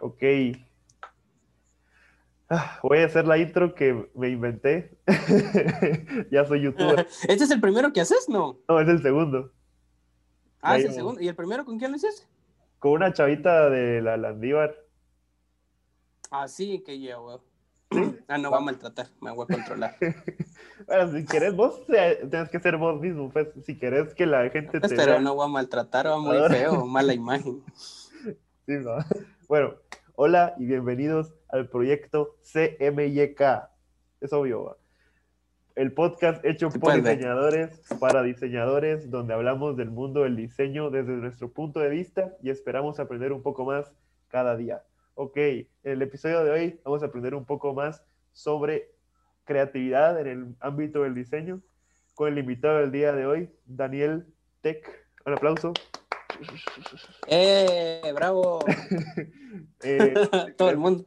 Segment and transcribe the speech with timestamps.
[0.00, 0.22] Ok.
[2.48, 4.98] Ah, voy a hacer la intro que me inventé.
[6.32, 7.06] ya soy youtuber.
[7.28, 8.28] ¿Este es el primero que haces?
[8.28, 8.58] No.
[8.68, 9.52] No, es el segundo.
[10.60, 11.20] Ah, es el segundo.
[11.20, 12.26] ¿Y el primero con quién lo hiciste?
[12.80, 14.74] Con una chavita de la Landívar.
[16.30, 17.40] Ah, sí, que ya, weón.
[18.28, 19.96] Ah, no, va a maltratar, me voy a controlar.
[20.86, 24.80] bueno, si querés vos, tienes que ser vos mismo, pues, si querés que la gente
[24.80, 27.64] te Pero no voy a maltratar, va muy feo, mala imagen.
[28.66, 28.98] Sí, no.
[29.50, 29.74] Bueno,
[30.14, 33.68] hola y bienvenidos al proyecto CMYK.
[34.20, 34.78] Es obvio,
[35.74, 41.52] El podcast hecho por diseñadores para diseñadores, donde hablamos del mundo del diseño desde nuestro
[41.52, 43.92] punto de vista y esperamos aprender un poco más
[44.28, 44.84] cada día.
[45.16, 48.92] Ok, en el episodio de hoy vamos a aprender un poco más sobre
[49.46, 51.60] creatividad en el ámbito del diseño
[52.14, 54.26] con el invitado del día de hoy, Daniel
[54.60, 55.08] Tech.
[55.26, 55.72] Un aplauso.
[57.26, 58.12] ¡Eh!
[58.14, 58.60] ¡Bravo!
[59.82, 60.14] Eh,
[60.58, 61.06] Todo el mundo.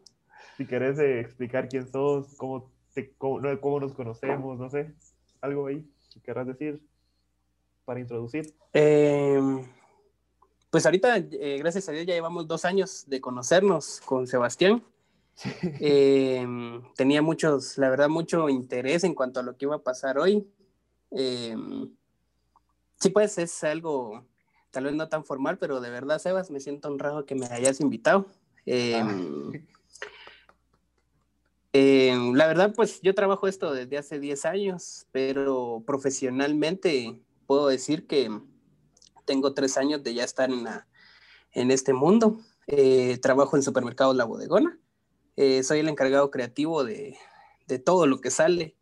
[0.57, 2.71] Si querés eh, explicar quién sos, cómo,
[3.17, 4.93] cómo, nos conocemos, no sé,
[5.41, 6.81] algo ahí que querrás decir
[7.85, 8.53] para introducir.
[8.73, 9.39] Eh,
[10.73, 14.83] pues ahorita, eh, gracias a Dios, ya llevamos dos años de conocernos con Sebastián.
[15.79, 16.43] Eh,
[16.95, 20.47] tenía muchos, la verdad, mucho interés en cuanto a lo que iba a pasar hoy.
[21.11, 21.55] Eh,
[22.99, 24.25] sí, pues es algo
[24.73, 27.79] tal vez no tan formal, pero de verdad, Sebas, me siento honrado que me hayas
[27.79, 28.25] invitado.
[28.67, 29.51] Ah.
[31.73, 38.31] la verdad, pues yo trabajo esto desde hace 10 años, pero profesionalmente puedo decir que
[39.25, 40.65] tengo tres años de ya estar en,
[41.51, 42.39] en este mundo.
[42.65, 44.79] Eh, trabajo en supermercados La Bodegona.
[45.35, 47.15] Eh, soy el encargado creativo de,
[47.67, 48.75] de todo lo que sale,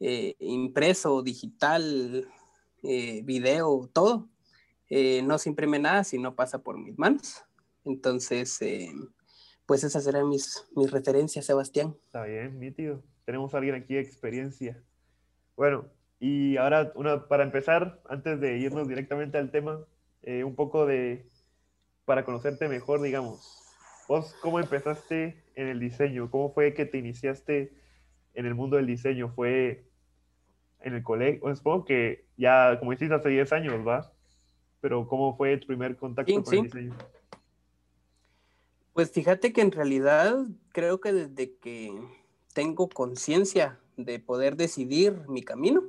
[0.00, 2.28] eh, impreso, digital,
[2.82, 4.28] video, todo.
[5.24, 7.44] No se imprime nada si no pasa por mis manos.
[7.84, 8.60] Entonces,
[9.66, 11.96] pues esas serán mis, mis referencias, Sebastián.
[12.06, 13.02] Está bien, nítido.
[13.24, 14.82] Tenemos a alguien aquí de experiencia.
[15.56, 15.86] Bueno,
[16.18, 19.84] y ahora, una, para empezar, antes de irnos directamente al tema,
[20.22, 21.28] eh, un poco de,
[22.04, 23.58] para conocerte mejor, digamos,
[24.08, 27.72] vos cómo empezaste en el diseño, cómo fue que te iniciaste
[28.34, 29.88] en el mundo del diseño, fue
[30.80, 34.12] en el colegio, supongo que ya, como hiciste hace 10 años, ¿va?
[34.82, 36.98] Pero ¿cómo fue tu primer contacto con el diseño?
[38.92, 41.94] Pues fíjate que en realidad creo que desde que
[42.52, 45.84] tengo conciencia de poder decidir mi camino,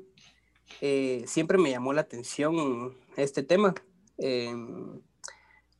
[0.79, 3.73] eh, siempre me llamó la atención este tema.
[4.19, 5.01] Em,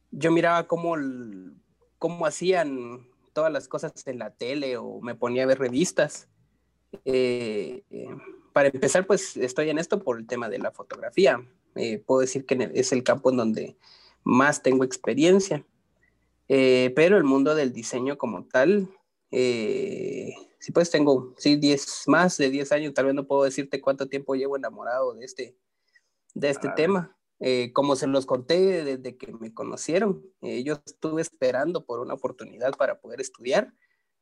[0.09, 0.95] yo miraba cómo,
[2.00, 6.30] cómo hacían todas las cosas en la tele o me ponía a ver revistas.
[7.06, 8.07] Eh, eh,
[8.53, 11.45] para empezar, pues estoy en esto por el tema de la fotografía.
[12.06, 13.78] Puedo decir que es el campo en donde
[14.23, 15.66] más tengo experiencia.
[16.47, 18.89] pero el mundo del diseño como tal,
[19.31, 24.07] sí, pues tengo, sí, diez, más de 10 años, tal vez no puedo decirte cuánto
[24.07, 25.57] tiempo llevo enamorado de este,
[26.33, 27.17] de este tema.
[27.45, 32.13] Eh, como se los conté desde que me conocieron, eh, yo estuve esperando por una
[32.13, 33.73] oportunidad para poder estudiar,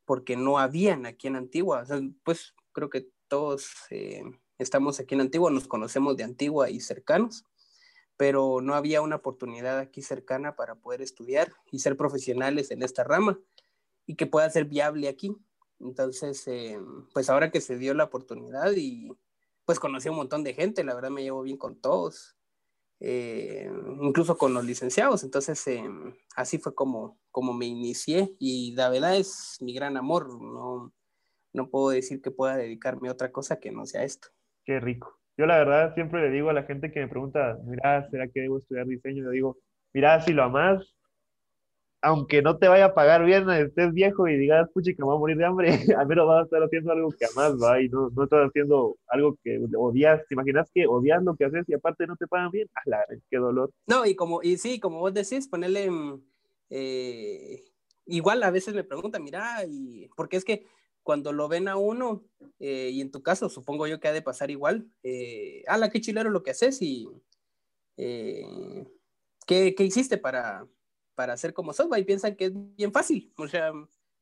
[0.04, 1.84] porque no habían aquí en Antigua.
[2.24, 4.24] pues creo que todos eh,
[4.58, 7.44] estamos aquí en Antigua, nos conocemos de Antigua y cercanos,
[8.16, 13.04] pero no había una oportunidad aquí cercana para poder estudiar y ser profesionales en esta
[13.04, 13.38] rama
[14.06, 15.36] y que pueda ser viable aquí.
[15.80, 16.78] Entonces, eh,
[17.12, 19.10] pues ahora que se dio la oportunidad y
[19.64, 22.36] pues conocí a un montón de gente, la verdad me llevo bien con todos,
[23.00, 23.70] eh,
[24.00, 25.24] incluso con los licenciados.
[25.24, 25.84] Entonces, eh,
[26.36, 30.40] así fue como, como me inicié y la verdad es mi gran amor.
[30.40, 30.92] No,
[31.52, 34.28] no puedo decir que pueda dedicarme a otra cosa que no sea esto.
[34.64, 35.18] Qué rico.
[35.36, 38.40] Yo la verdad siempre le digo a la gente que me pregunta, mira, ¿será que
[38.40, 39.24] debo estudiar diseño?
[39.24, 39.56] Le digo,
[39.92, 40.94] mira, si lo amas,
[42.02, 45.16] aunque no te vaya a pagar bien, estés viejo y digas, puchi, que me voy
[45.16, 45.68] a morir de hambre,
[45.98, 48.96] al menos vas a estar haciendo algo que amas, va, y no, no estás haciendo
[49.06, 50.20] algo que odias.
[50.28, 52.68] ¿Te imaginas que odias lo que haces y aparte no te pagan bien?
[52.74, 53.70] ¡Ah, la, qué dolor!
[53.86, 56.20] No, y como, y sí, como vos decís, ponerle, mm,
[56.70, 57.62] eh,
[58.06, 60.66] igual a veces me preguntan, mira, y, porque es que
[61.02, 62.24] cuando lo ven a uno,
[62.58, 66.00] eh, y en tu caso, supongo yo que ha de pasar igual, eh, la qué
[66.00, 67.08] chilero lo que haces y,
[67.96, 68.44] eh,
[69.46, 70.66] ¿qué, ¿qué hiciste para
[71.14, 73.32] para hacer como software y piensan que es bien fácil.
[73.36, 73.72] O sea,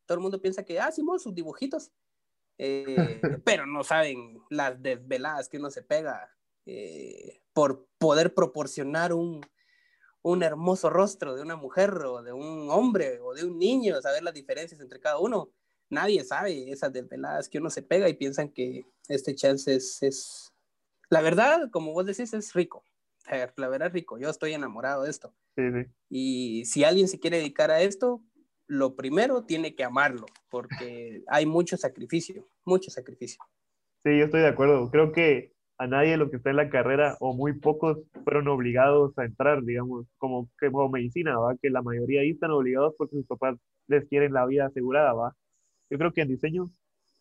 [0.06, 1.93] todo el mundo piensa que, ah, sí, sus dibujitos.
[2.59, 6.31] Eh, pero no saben las desveladas que uno se pega
[6.67, 9.41] eh, por poder proporcionar un,
[10.23, 14.23] un hermoso rostro de una mujer o de un hombre o de un niño, saber
[14.23, 15.53] las diferencias entre cada uno.
[15.90, 20.52] Nadie sabe esas desveladas que uno se pega y piensan que este chance es, es...
[21.10, 22.84] La verdad, como vos decís, es rico.
[23.56, 24.19] La verdad es rico.
[24.19, 25.34] Yo estoy enamorado de esto.
[25.56, 25.90] Sí, sí.
[26.08, 28.22] Y si alguien se quiere dedicar a esto,
[28.66, 33.43] lo primero tiene que amarlo, porque hay mucho sacrificio, mucho sacrificio.
[34.04, 34.88] Sí, yo estoy de acuerdo.
[34.93, 39.19] Creo que a nadie los que está en la carrera, o muy pocos, fueron obligados
[39.19, 41.56] a entrar, digamos, como, como medicina, ¿va?
[41.60, 43.56] Que la mayoría ahí están obligados porque sus papás
[43.88, 45.34] les quieren la vida asegurada, ¿va?
[45.90, 46.70] Yo creo que en diseño,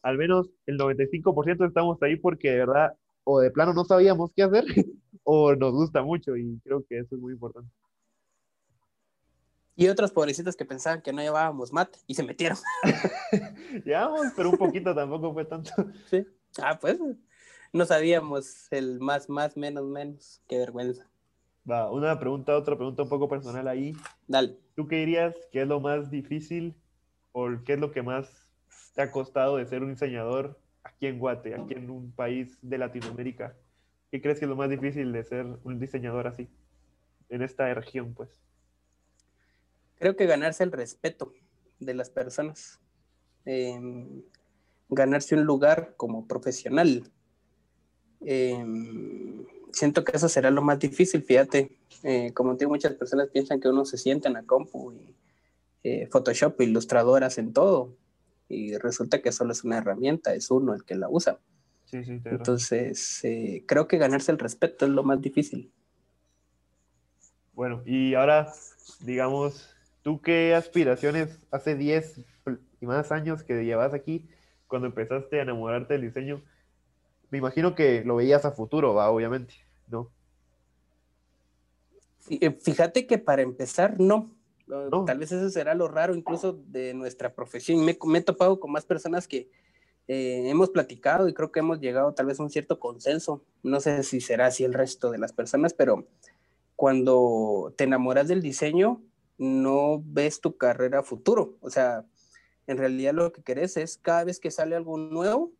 [0.04, 2.94] al menos el 95% estamos ahí porque de verdad,
[3.24, 4.63] o de plano no sabíamos qué hacer,
[5.24, 7.71] o nos gusta mucho, y creo que eso es muy importante.
[9.75, 12.57] Y otros pobrecitos que pensaban que no llevábamos mate y se metieron.
[13.86, 15.72] Llevamos, pero un poquito tampoco fue tanto.
[16.10, 16.27] Sí.
[16.62, 17.00] Ah, pues
[17.72, 20.42] no sabíamos el más, más, menos, menos.
[20.50, 21.10] Qué vergüenza.
[21.69, 23.94] Va, una pregunta, otra pregunta un poco personal ahí.
[24.27, 24.57] Dale.
[24.75, 26.75] ¿Tú qué dirías que es lo más difícil
[27.31, 28.49] o qué es lo que más
[28.94, 32.77] te ha costado de ser un diseñador aquí en Guate, aquí en un país de
[32.77, 33.56] Latinoamérica?
[34.12, 36.50] ¿Qué crees que es lo más difícil de ser un diseñador así,
[37.30, 38.30] en esta región, pues?
[39.95, 41.33] Creo que ganarse el respeto
[41.80, 42.80] de las personas.
[43.45, 44.24] Em,
[44.89, 47.03] ganarse un lugar como profesional.
[48.21, 51.77] Em, siento que eso será lo más difícil, fíjate.
[52.03, 55.15] Eh, como digo, muchas personas piensan que uno se sienta en la compu y
[55.83, 57.95] eh, Photoshop, ilustradoras en todo,
[58.50, 61.40] y resulta que solo es una herramienta, es uno el que la usa.
[61.86, 65.72] Sí, sí, Entonces, eh, creo que ganarse el respeto es lo más difícil.
[67.54, 68.51] Bueno, y ahora,
[69.01, 72.22] digamos, ¿tú qué aspiraciones hace 10
[72.81, 74.30] y más años que llevas aquí
[74.69, 76.42] cuando empezaste a enamorarte del diseño,
[77.31, 79.56] me imagino que lo veías a futuro, va, obviamente,
[79.88, 80.12] ¿no?
[82.62, 84.30] Fíjate que para empezar, no.
[85.06, 87.83] Tal vez eso será lo raro incluso de nuestra profesión.
[87.83, 89.50] Me, he topado con más personas que
[90.07, 93.44] eh, hemos platicado y creo que hemos llegado tal vez a un cierto consenso.
[93.63, 96.07] No sé si será así el resto de las personas, pero
[96.75, 99.01] cuando te enamoras del diseño,
[99.39, 101.57] no ves tu carrera futuro.
[101.62, 102.06] O sea,
[102.68, 105.51] en realidad lo que querés es cada vez que sale algo nuevo,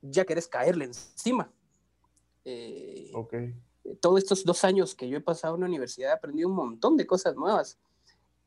[0.00, 1.52] ya querés caerle encima.
[2.46, 3.12] Eh,
[4.00, 6.96] Todos estos dos años que yo he pasado en la universidad he aprendido un montón
[6.96, 7.78] de cosas nuevas.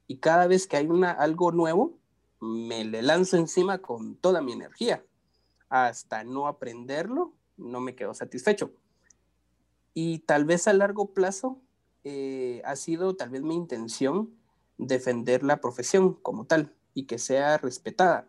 [0.07, 1.97] Y cada vez que hay una, algo nuevo,
[2.39, 5.05] me le lanzo encima con toda mi energía.
[5.69, 8.71] Hasta no aprenderlo, no me quedo satisfecho.
[9.93, 11.61] Y tal vez a largo plazo
[12.03, 14.33] eh, ha sido tal vez mi intención
[14.77, 18.27] defender la profesión como tal y que sea respetada.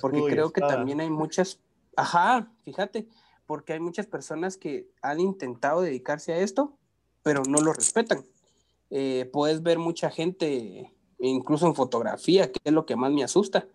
[0.00, 1.60] porque creo que también hay muchas,
[1.96, 3.08] ajá, fíjate,
[3.46, 6.76] porque hay muchas personas que han intentado dedicarse a esto,
[7.22, 8.24] pero no lo respetan.
[8.90, 13.66] Eh, puedes ver mucha gente, incluso en fotografía, que es lo que más me asusta.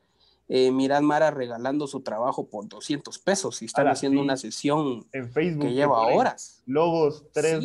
[0.47, 5.31] Eh, mirad Mara regalando su trabajo por 200 pesos y están haciendo una sesión en
[5.31, 6.63] Facebook que lleva horas.
[6.65, 7.63] Logos, tres,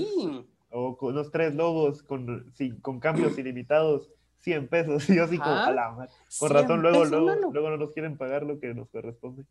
[0.71, 2.53] o con los tres logos con,
[2.83, 4.11] con cambios ilimitados
[4.41, 5.09] 100 pesos.
[5.11, 6.09] Y yo así como, a la
[6.39, 9.45] Con razón, luego, luego, luego no nos quieren pagar lo que nos corresponde.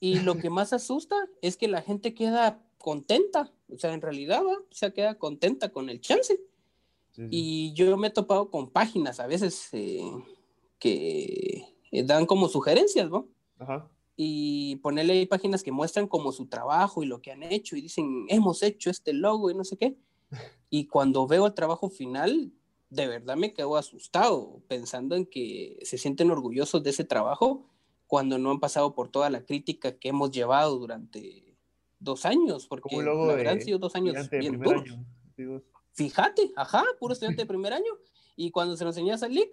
[0.00, 4.42] Y lo que más asusta es que la gente queda contenta, o sea, en realidad,
[4.44, 4.54] ¿va?
[4.54, 6.40] o sea, queda contenta con el chance.
[7.30, 10.08] Y yo me he topado con páginas a veces eh,
[10.78, 13.26] que eh, dan como sugerencias, ¿no?
[13.58, 13.90] Ajá.
[14.14, 17.80] Y ponerle ahí páginas que muestran como su trabajo y lo que han hecho y
[17.80, 19.96] dicen, hemos hecho este logo y no sé qué.
[20.70, 22.52] Y cuando veo el trabajo final,
[22.90, 27.66] de verdad me quedo asustado pensando en que se sienten orgullosos de ese trabajo
[28.08, 31.56] cuando no han pasado por toda la crítica que hemos llevado durante
[32.00, 34.84] dos años, porque la verdad han sido dos años bien duros.
[35.92, 37.92] Fíjate, ajá, puro estudiante de primer año.
[38.34, 39.50] Y cuando se lo enseñas al leak,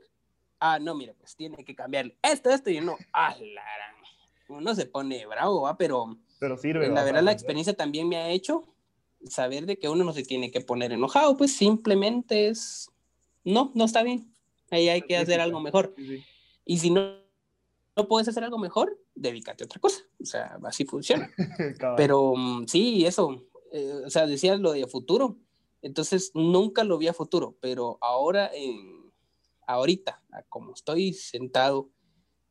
[0.60, 3.36] ah, no, mira, pues tiene que cambiarle esto, esto y no, ah,
[4.48, 5.76] uno se pone bravo, ¿va?
[5.78, 6.88] Pero, pero sirve.
[6.88, 8.64] La verdad, la experiencia también me ha hecho
[9.28, 12.92] saber de que uno no se tiene que poner enojado, pues simplemente es
[13.44, 14.32] no, no está bien.
[14.72, 15.94] Ahí hay que hacer algo mejor.
[16.66, 17.25] Y si no,
[17.96, 20.04] no puedes hacer algo mejor, dedícate a otra cosa.
[20.22, 21.30] O sea, así funciona.
[21.98, 23.46] Pero mm, sí, eso.
[23.72, 25.38] Eh, o sea, decías lo de futuro.
[25.82, 29.14] Entonces, nunca lo vi a futuro, pero ahora, en,
[29.68, 31.92] ahorita, como estoy sentado,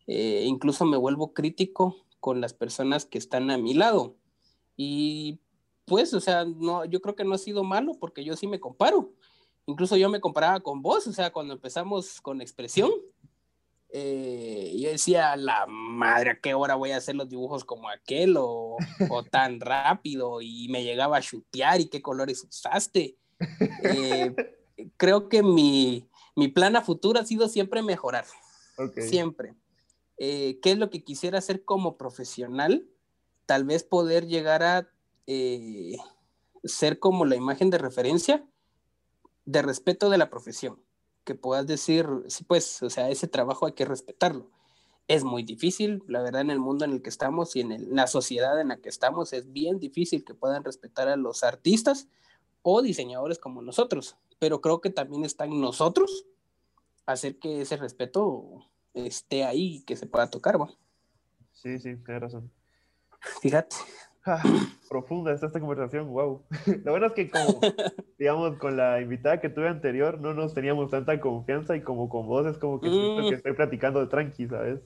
[0.07, 4.15] eh, incluso me vuelvo crítico con las personas que están a mi lado.
[4.77, 5.41] Y
[5.85, 8.61] pues, o sea, no, yo creo que no ha sido malo porque yo sí me
[8.61, 9.13] comparo.
[9.67, 12.93] Incluso yo me comparaba con vos, o sea, cuando empezamos con expresión,
[13.97, 18.35] eh, yo decía, la madre, ¿a qué hora voy a hacer los dibujos como aquel
[18.37, 18.77] o,
[19.31, 20.41] tan rápido?
[20.41, 23.17] Y me llegaba a chutear y qué colores usaste.
[23.85, 24.35] Eh,
[24.97, 26.09] creo que mi,
[26.53, 28.25] plan a futuro ha sido siempre mejorar.
[28.99, 29.55] Siempre.
[30.19, 32.89] Eh, ¿Qué es lo que quisiera hacer como profesional?
[33.47, 34.89] Tal vez poder llegar a
[36.65, 38.45] ser como la imagen de referencia
[39.45, 40.84] de respeto de la profesión.
[41.25, 44.51] Que puedas decir, sí, pues, o sea, ese trabajo hay que respetarlo.
[45.09, 48.07] Es muy difícil, la verdad, en el mundo en el que estamos y en, la
[48.07, 52.09] sociedad en la que estamos, es bien difícil que puedan respetar a los artistas
[52.63, 56.27] o diseñadores como nosotros, pero creo que también está en nosotros
[57.07, 60.71] hacer que ese respeto esté ahí y que se pueda tocar, ¿va?
[61.53, 62.51] Sí, sí, tienes razón.
[63.43, 63.77] Fíjate.
[64.27, 64.43] Ah,
[64.89, 66.43] profunda está esta conversación, wow.
[66.85, 67.61] Lo bueno es que como,
[68.19, 72.27] digamos, con la invitada que tuve anterior, no nos teníamos tanta confianza y como con
[72.27, 73.29] vos es como que, mm.
[73.29, 74.81] que estoy platicando de tranqui, ¿sabes?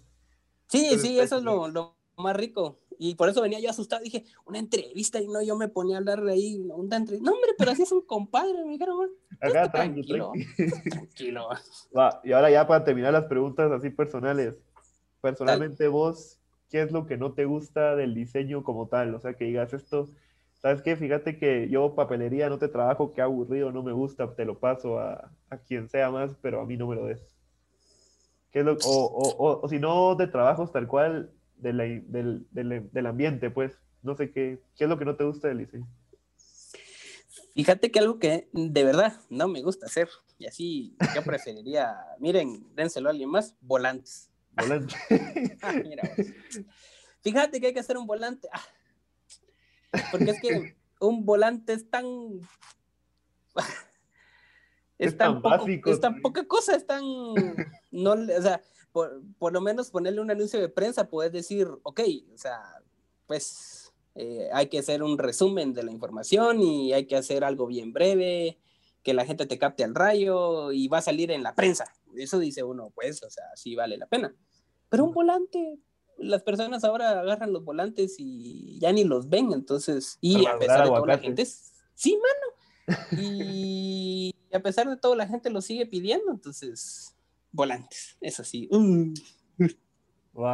[0.67, 2.81] Sí, sí, eso es lo, lo, más rico.
[2.99, 5.99] Y por eso venía yo asustado, dije, una entrevista, y no, yo me ponía a
[6.01, 7.31] hablar de ahí, una entrevista.
[7.31, 9.09] No, hombre, pero así es un compadre, me dijeron,
[9.41, 10.33] Acá, tranquilo.
[10.91, 11.49] Tranquilo.
[11.97, 14.57] Va, y ahora ya para terminar las preguntas así personales.
[15.21, 16.38] Personalmente vos,
[16.71, 19.15] ¿qué es lo que no te gusta del diseño como tal?
[19.15, 20.09] O sea, que digas esto,
[20.61, 20.97] ¿sabes qué?
[20.97, 24.99] Fíjate que yo papelería no te trabajo, qué aburrido, no me gusta, te lo paso
[24.99, 27.21] a, a quien sea más, pero a mí no me lo des.
[28.51, 32.47] ¿Qué es lo, o, o, o, si no de trabajos tal cual, del, del,
[32.93, 35.87] del, ambiente, pues, no sé qué, qué es lo que no te gusta del diseño.
[37.55, 40.09] Fíjate que algo que de verdad no me gusta hacer,
[40.39, 44.31] y así yo preferiría, miren, dénselo a alguien más, volantes.
[44.59, 45.75] Ah,
[47.21, 48.49] Fíjate que hay que hacer un volante.
[48.53, 48.63] Ah.
[50.11, 52.07] porque es que un volante es tan.
[54.99, 55.91] Es, tan, básico.
[55.91, 57.03] Es tan poca cosa, es tan.
[57.91, 58.61] No, o sea,
[58.93, 62.01] por, por, lo menos ponerle un anuncio de prensa, puedes decir, ok,
[62.35, 62.61] o sea,
[63.27, 63.79] pues
[64.21, 67.93] eh, hay que hacer un resumen de la información y hay que hacer algo bien
[67.93, 68.59] breve,
[69.05, 71.85] que la gente te capte al rayo y va a salir en la prensa.
[72.17, 74.35] Eso dice uno, pues, o sea, sí vale la pena.
[74.89, 75.79] Pero un volante,
[76.17, 80.85] las personas ahora agarran los volantes y ya ni los ven, entonces, y a pesar
[80.85, 81.47] de toda la gente,
[81.95, 82.49] sí, mano.
[83.23, 87.15] Y a pesar de todo, la gente lo sigue pidiendo, entonces,
[87.53, 88.69] volantes, eso sí.
[90.39, 90.47] ok.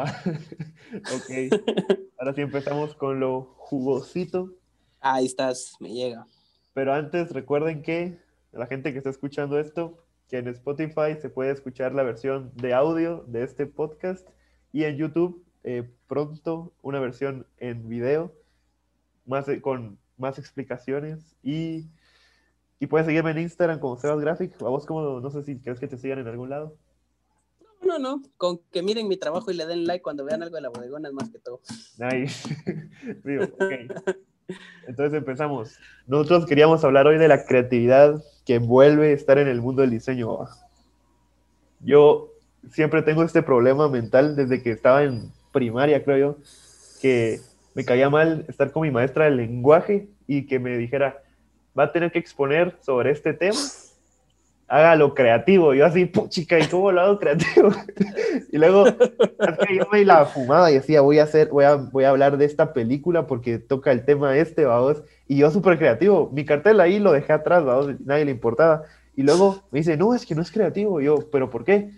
[2.18, 4.54] Ahora sí empezamos con lo jugosito.
[5.00, 6.26] Ahí estás, me llega.
[6.72, 8.18] Pero antes recuerden que
[8.52, 12.74] la gente que está escuchando esto, que en Spotify se puede escuchar la versión de
[12.74, 14.28] audio de este podcast
[14.72, 18.32] y en YouTube eh, pronto una versión en video
[19.26, 21.88] más, con más explicaciones y,
[22.78, 24.60] y puedes seguirme en Instagram como Sebas Graphic.
[24.62, 26.76] A vos como, no sé si crees que te sigan en algún lado.
[27.82, 30.62] No, no, con que miren mi trabajo y le den like cuando vean algo de
[30.62, 31.60] la bodegona es más que todo.
[31.98, 32.48] Nice.
[34.86, 35.78] Entonces empezamos.
[36.06, 40.38] Nosotros queríamos hablar hoy de la creatividad que envuelve estar en el mundo del diseño.
[41.80, 42.30] Yo
[42.70, 46.36] siempre tengo este problema mental desde que estaba en primaria, creo yo,
[47.00, 47.40] que
[47.74, 51.22] me caía mal estar con mi maestra de lenguaje y que me dijera,
[51.78, 53.58] va a tener que exponer sobre este tema
[54.68, 55.74] hágalo creativo.
[55.74, 57.70] Yo así, chica, ¿y cómo lo hago creativo?
[58.52, 62.10] y luego, yo me la fumada y decía, voy a hacer, voy a, voy a
[62.10, 65.02] hablar de esta película porque toca el tema este, vamos.
[65.26, 66.30] Y yo súper creativo.
[66.32, 68.82] Mi cartel ahí lo dejé atrás, vamos, nadie le importaba.
[69.16, 71.00] Y luego me dice, no, es que no es creativo.
[71.00, 71.90] yo, ¿pero por qué?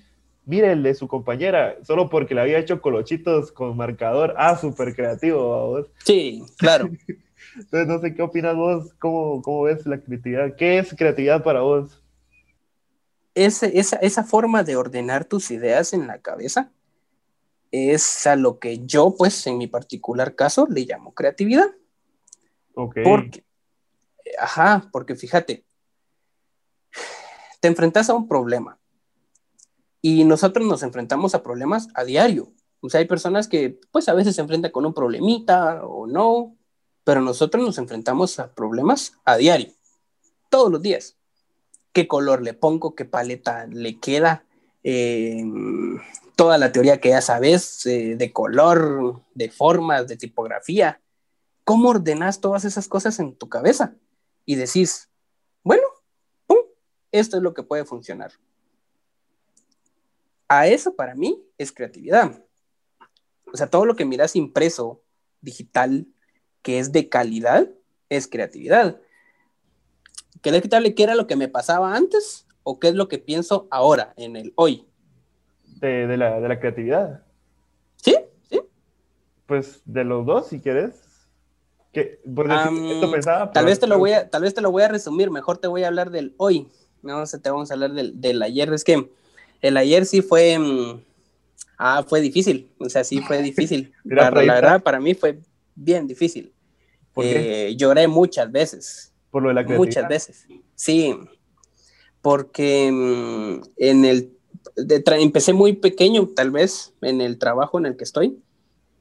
[0.45, 4.35] Mire el de su compañera, solo porque le había hecho colochitos con marcador.
[4.37, 5.91] Ah, súper creativo, vamos.
[6.05, 6.89] Sí, claro.
[7.57, 10.55] Entonces, no sé qué opinas vos, cómo, cómo ves la creatividad.
[10.57, 12.03] ¿Qué es creatividad para vos?
[13.37, 16.73] Esa, esa forma de ordenar tus ideas en la cabeza
[17.71, 21.71] es a lo que yo, pues, en mi particular caso, le llamo creatividad.
[22.75, 22.97] Ok.
[23.05, 23.45] Porque,
[24.39, 25.67] ajá, porque fíjate,
[27.61, 28.79] te enfrentas a un problema
[30.01, 32.53] y nosotros nos enfrentamos a problemas a diario.
[32.81, 36.57] O sea, hay personas que, pues, a veces se enfrentan con un problemita o no,
[37.05, 39.73] pero nosotros nos enfrentamos a problemas a diario,
[40.49, 41.16] todos los días
[41.97, 44.45] qué color le pongo, qué paleta le queda,
[44.85, 45.43] eh,
[46.35, 51.01] toda la teoría que ya sabes eh, de color, de formas, de tipografía.
[51.65, 53.95] ¿Cómo ordenas todas esas cosas en tu cabeza?
[54.45, 55.09] Y decís,
[55.65, 55.85] bueno,
[57.13, 58.31] esto es lo que puede funcionar.
[60.49, 62.45] A eso para mí es creatividad.
[63.51, 65.03] O sea, todo lo que miras impreso,
[65.41, 66.07] digital,
[66.61, 67.71] que es de calidad,
[68.11, 69.01] es creatividad.
[70.47, 73.67] ¿Querés quitarle qué era lo que me pasaba antes o qué es lo que pienso
[73.69, 74.87] ahora, en el hoy?
[75.81, 77.25] De, la, de la creatividad.
[77.97, 78.17] Sí,
[78.49, 78.61] sí.
[79.47, 81.03] Pues de los dos, si quieres.
[81.93, 82.49] Que, pues,
[83.53, 85.67] tal, vez te lo voy a, tal vez te lo voy a resumir, mejor te
[85.67, 86.69] voy a hablar del hoy.
[87.03, 88.73] No sé, te vamos a hablar del, del ayer.
[88.73, 89.11] Es que
[89.63, 90.57] el ayer sí fue.
[90.61, 91.03] Mm,
[91.77, 92.71] ah, fue difícil.
[92.79, 93.93] O sea, sí fue difícil.
[94.05, 95.41] la, verdad, para mí fue
[95.75, 96.53] bien difícil.
[97.17, 99.13] Eh, lloré muchas veces.
[99.37, 101.15] Por lo de la Muchas veces, sí.
[102.23, 104.33] porque mm, en el,
[105.19, 108.43] empecé muy pequeño, tal vez, en el trabajo en el que estoy,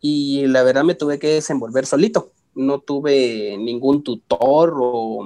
[0.02, 2.34] y la verdad me tuve que desenvolver solito.
[2.54, 5.26] No tuve ningún tutor o,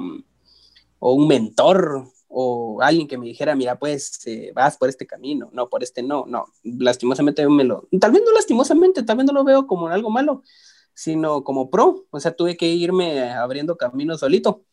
[1.00, 5.50] o un mentor o alguien que me dijera, mira, pues eh, vas por este camino,
[5.54, 9.34] no, por este no, no, lastimosamente me lo, tal vez no lastimosamente, tal vez no
[9.34, 10.44] lo veo como algo malo,
[10.94, 14.66] sino como pro, o sea, tuve que irme abriendo camino solito.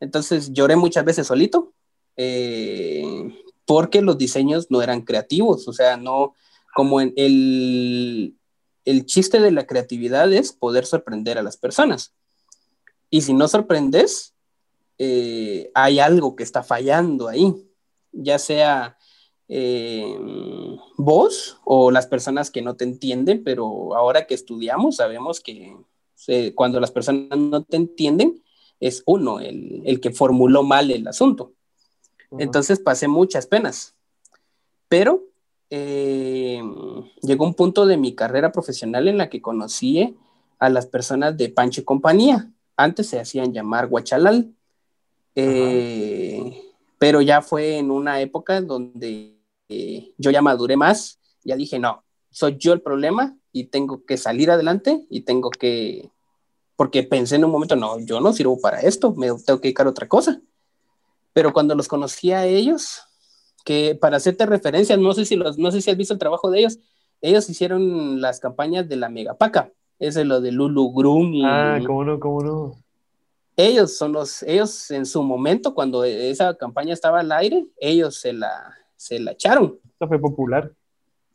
[0.00, 1.72] Entonces lloré muchas veces solito,
[2.16, 3.04] eh,
[3.66, 6.34] porque los diseños no eran creativos, o sea, no,
[6.74, 8.34] como en el,
[8.84, 12.14] el chiste de la creatividad es poder sorprender a las personas.
[13.10, 14.34] Y si no sorprendes,
[14.98, 17.54] eh, hay algo que está fallando ahí,
[18.12, 18.96] ya sea
[19.48, 20.16] eh,
[20.96, 25.76] vos o las personas que no te entienden, pero ahora que estudiamos sabemos que
[26.54, 28.42] cuando las personas no te entienden,
[28.80, 31.52] es uno el, que formuló mal el asunto.
[32.38, 33.94] Entonces pasé muchas penas,
[34.88, 35.24] pero
[35.68, 36.62] eh,
[37.22, 40.16] llegó un punto de mi carrera profesional en la que conocí
[40.58, 42.50] a las personas de Pancho y compañía.
[42.76, 44.52] Antes se hacían llamar Guachalal.
[45.34, 46.62] Eh,
[46.98, 52.04] pero ya fue en una época donde eh, yo ya maduré más, ya dije, no,
[52.30, 56.10] soy yo el problema y tengo que salir adelante y tengo que,
[56.80, 59.86] porque pensé en un momento, no, yo no sirvo para esto, me tengo que dedicar
[59.86, 60.40] a otra cosa.
[61.34, 63.02] Pero cuando los conocí a ellos,
[63.66, 66.50] que para hacerte referencia, no sé si, los, no sé si has visto el trabajo
[66.50, 66.78] de ellos,
[67.20, 71.34] ellos hicieron las campañas de la Megapaca, ese es lo de Lulu Grum.
[71.34, 72.74] Y, ah, cómo no, cómo no
[73.58, 78.32] ellos son los, ellos en su momento, cuando esa campaña estaba al aire, ellos se
[78.32, 79.78] la, se la echaron.
[79.84, 80.72] Eso fue popular.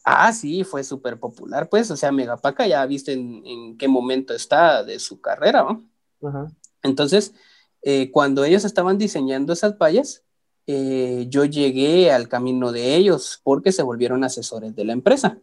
[0.06, 4.84] Ah, sí, fue súper popular, pues, o sea, Megapaca ya viste en, qué momento está
[4.84, 5.84] de su carrera, ¿no?
[6.30, 6.48] Ajá.
[6.84, 7.34] Entonces,
[7.82, 10.24] eh, cuando ellos estaban diseñando esas vallas,
[10.68, 15.40] eh, yo llegué al camino de ellos porque se volvieron asesores de la empresa.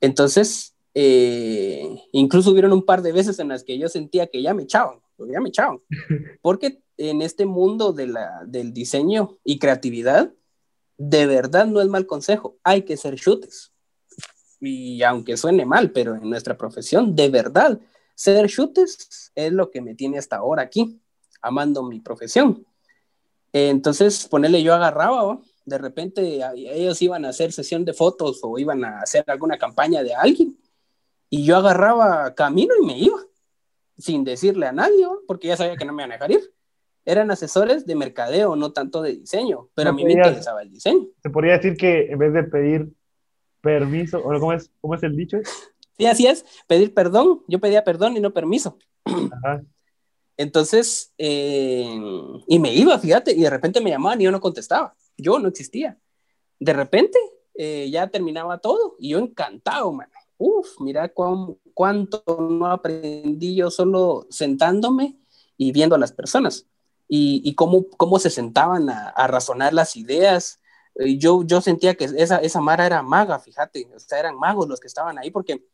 [0.00, 4.52] Entonces, eh, incluso hubieron un par de veces en las que yo sentía que ya
[4.52, 5.82] me echaban ya me echaron.
[6.42, 10.32] Porque en este mundo de la, del diseño y creatividad,
[10.98, 13.69] de verdad no es mal consejo, hay que ser shooters.
[14.60, 17.80] Y aunque suene mal, pero en nuestra profesión, de verdad,
[18.14, 21.00] ser shooters es lo que me tiene hasta ahora aquí,
[21.40, 22.66] amando mi profesión.
[23.52, 28.84] Entonces, ponerle yo agarraba, de repente ellos iban a hacer sesión de fotos o iban
[28.84, 30.58] a hacer alguna campaña de alguien,
[31.30, 33.18] y yo agarraba camino y me iba
[33.96, 36.52] sin decirle a nadie, porque ya sabía que no me iban a dejar ir.
[37.04, 41.06] Eran asesores de mercadeo, no tanto de diseño, pero a mí me interesaba el diseño.
[41.22, 42.92] Se podría decir que en vez de pedir
[43.60, 45.38] permiso, o cómo es, cómo es el dicho?
[45.98, 47.42] Sí, así es, pedir perdón.
[47.48, 48.78] Yo pedía perdón y no permiso.
[50.36, 52.00] Entonces, eh,
[52.46, 54.96] y me iba, fíjate, y de repente me llamaban y yo no contestaba.
[55.16, 55.98] Yo no existía.
[56.58, 57.18] De repente,
[57.54, 61.12] eh, ya terminaba todo y yo encantado, mano Uf, mira
[61.74, 65.18] cuánto no aprendí yo solo sentándome
[65.58, 66.66] y viendo a las personas
[67.12, 70.59] y, cómo, cómo se sentaban a, razonar las ideas.
[70.96, 74.80] Yo, yo sentía que esa, esa Mara era maga, fíjate, o sea, eran magos los
[74.80, 75.64] que estaban ahí porque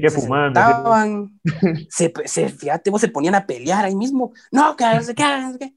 [0.00, 1.38] que se sentaban,
[1.90, 4.32] se, se, fíjate, se ponían a pelear ahí mismo.
[4.50, 4.84] No, que
[5.14, 5.74] qué,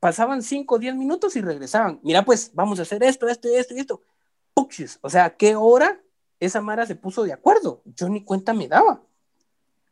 [0.00, 2.00] Pasaban 5 o 10 minutos y regresaban.
[2.02, 4.02] Mira, pues vamos a hacer esto, esto, esto y esto.
[5.02, 6.00] O sea, ¿qué hora
[6.40, 7.82] esa Mara se puso de acuerdo.
[7.84, 9.00] Yo ni cuenta me daba.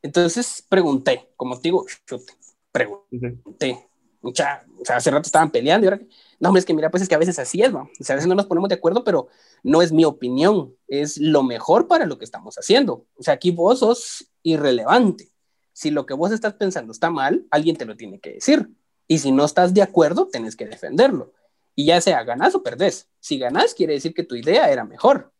[0.03, 2.33] Entonces pregunté, como te digo, chute,
[2.73, 3.90] pregunté.
[4.23, 6.03] Mucha, o sea, hace rato estaban peleando y ahora,
[6.39, 7.91] no, hombre, es que mira, pues es que a veces así es, ¿no?
[7.99, 9.29] O sea, a veces no nos ponemos de acuerdo, pero
[9.63, 13.07] no es mi opinión, es lo mejor para lo que estamos haciendo.
[13.17, 15.31] O sea, aquí vos sos irrelevante.
[15.73, 18.69] Si lo que vos estás pensando está mal, alguien te lo tiene que decir.
[19.07, 21.33] Y si no estás de acuerdo, tenés que defenderlo.
[21.75, 23.09] Y ya sea ganás o perdés.
[23.21, 25.33] Si ganás, quiere decir que tu idea era mejor.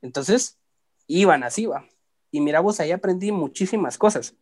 [0.00, 0.58] Entonces,
[1.08, 1.88] iban así, va.
[2.30, 4.34] Y mira, vos ahí aprendí muchísimas cosas.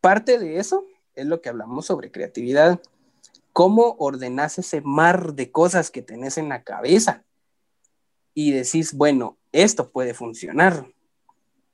[0.00, 0.84] Parte de eso
[1.16, 2.80] es lo que hablamos sobre creatividad.
[3.52, 7.24] ¿Cómo ordenás ese mar de cosas que tenés en la cabeza?
[8.34, 10.86] Y decís, bueno, esto puede funcionar.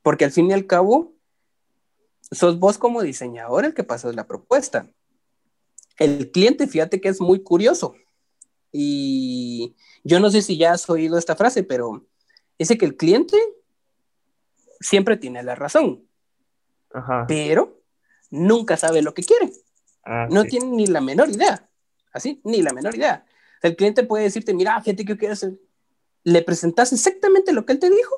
[0.01, 1.13] Porque al fin y al cabo,
[2.31, 4.89] sos vos como diseñador el que pasas la propuesta.
[5.97, 7.95] El cliente, fíjate que es muy curioso.
[8.71, 12.07] Y yo no sé si ya has oído esta frase, pero
[12.57, 13.37] Dice que el cliente
[14.79, 16.07] siempre tiene la razón,
[17.27, 17.82] pero
[18.33, 19.53] nunca sabe lo que quiere.
[20.03, 21.69] Ah, no tiene ni la menor idea.
[22.11, 23.25] Así, ni la menor idea.
[23.61, 25.59] El cliente puede decirte, mira, gente, ¿qué quieres hacer?
[26.23, 28.15] Le presentas exactamente lo que él te dijo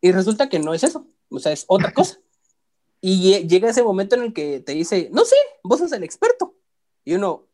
[0.00, 1.06] y resulta que no es eso.
[1.30, 2.18] O sea, es otra cosa.
[3.00, 6.54] y llega ese momento en el que te dice, no sé, vos sos el experto.
[7.04, 7.46] Y uno,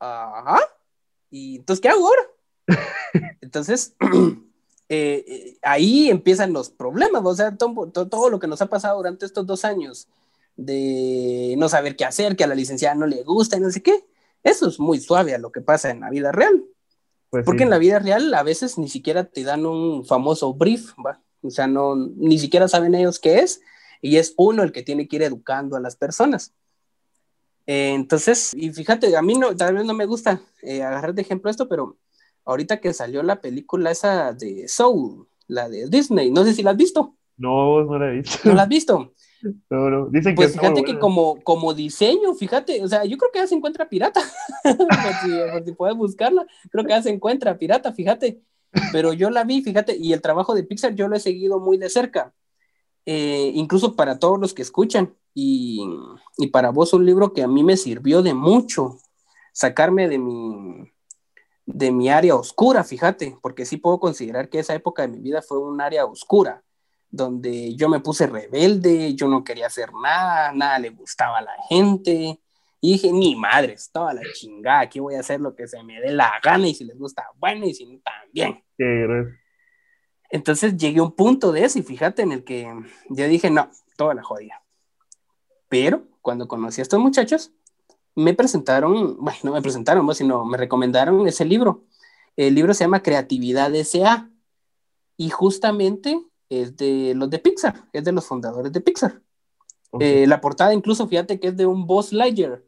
[0.00, 0.60] ajá,
[1.30, 2.22] Y entonces, ¿qué hago ahora?
[3.40, 3.94] Entonces,
[4.88, 8.96] eh, eh, ahí empiezan los problemas, o sea, todo, todo, lo que nos ha pasado
[8.96, 10.08] durante estos dos años
[10.58, 13.80] de no saber qué hacer, que a la licenciada no le gusta y no sé
[13.80, 14.04] qué,
[14.42, 16.64] eso es muy suave a lo que pasa en la vida real.
[17.30, 20.92] Pues Porque en la vida real a veces ni siquiera te dan un famoso brief,
[20.98, 21.22] ¿va?
[21.42, 23.60] O sea, no, ni siquiera saben ellos qué es,
[24.02, 26.52] y es uno el que tiene que ir educando a las personas.
[27.66, 31.22] Eh, entonces, y fíjate, a mí no, tal vez no me gusta eh, agarrar de
[31.22, 31.98] ejemplo esto, pero
[32.44, 36.72] ahorita que salió la película esa de Soul, la de Disney, no sé si la
[36.72, 37.14] has visto.
[37.36, 38.38] No, no la he visto.
[38.42, 39.12] ¿No la has visto?
[39.70, 40.06] No, no.
[40.06, 43.54] Dicen pues fíjate que como, como diseño, fíjate, o sea, yo creo que ya se
[43.54, 44.20] encuentra pirata.
[44.62, 48.40] por, si, puedes buscarla, creo que ya se encuentra pirata, fíjate.
[48.92, 51.78] Pero yo la vi, fíjate, y el trabajo de Pixar yo lo he seguido muy
[51.78, 52.34] de cerca.
[53.06, 55.14] Eh, incluso para todos los que escuchan.
[55.34, 55.88] Y,
[56.36, 58.98] y, para vos un libro que a mí me sirvió de mucho,
[59.52, 60.90] sacarme de mi,
[61.64, 65.40] de mi área oscura, fíjate, porque sí puedo considerar que esa época de mi vida
[65.42, 66.64] fue un área oscura
[67.10, 71.54] donde yo me puse rebelde, yo no quería hacer nada, nada le gustaba a la
[71.68, 72.40] gente.
[72.80, 76.00] Y dije, ni madre, estaba la chingada, aquí voy a hacer lo que se me
[76.00, 78.62] dé la gana y si les gusta, bueno, y si no, también.
[80.30, 82.68] Entonces llegué a un punto de eso y fíjate en el que
[83.08, 84.62] yo dije, no, toda la jodida.
[85.68, 87.52] Pero cuando conocí a estos muchachos,
[88.14, 91.84] me presentaron, bueno, no me presentaron, sino me recomendaron ese libro.
[92.36, 94.30] El libro se llama Creatividad S.A.
[95.16, 99.20] Y justamente es de los de Pixar, es de los fundadores de Pixar.
[100.00, 102.62] Eh, la portada incluso, fíjate que es de un Boss Lightyear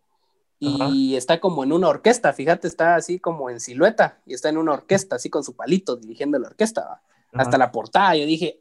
[0.59, 4.59] y está como en una orquesta, fíjate, está así como en silueta y está en
[4.59, 7.03] una orquesta, así con su palito dirigiendo la orquesta.
[7.33, 8.59] Hasta la portada, yo dije,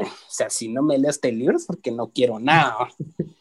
[0.00, 2.88] o sea, si no me leo este libro es porque no quiero nada.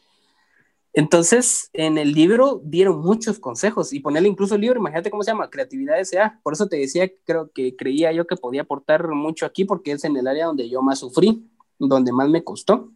[0.98, 5.30] Entonces, en el libro dieron muchos consejos y ponerle incluso el libro, imagínate cómo se
[5.30, 6.40] llama, Creatividad S.A.
[6.42, 10.04] Por eso te decía, creo que creía yo que podía aportar mucho aquí porque es
[10.06, 12.94] en el área donde yo más sufrí, donde más me costó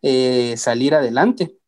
[0.00, 1.58] eh, salir adelante.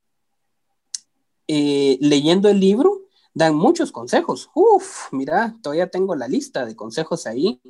[1.46, 3.02] Eh, leyendo el libro,
[3.34, 4.48] dan muchos consejos.
[4.54, 7.60] Uf, mira, todavía tengo la lista de consejos ahí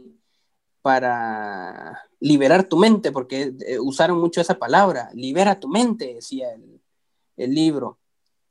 [0.82, 6.77] para liberar tu mente, porque eh, usaron mucho esa palabra, libera tu mente, decía el
[7.38, 7.98] el libro,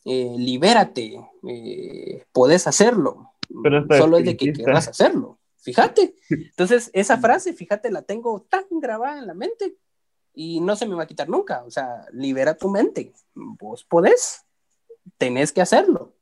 [0.06, 3.34] eh, libérate, eh, podés hacerlo,
[3.98, 6.16] solo es de que quieras hacerlo, fíjate.
[6.30, 9.76] Entonces, esa frase, fíjate, la tengo tan grabada en la mente
[10.34, 14.46] y no se me va a quitar nunca, o sea, libera tu mente, vos podés,
[15.18, 16.14] tenés que hacerlo,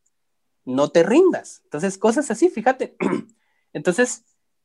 [0.66, 1.62] no te rindas.
[1.66, 2.96] Entonces, cosas así, fíjate.
[3.74, 4.24] Entonces,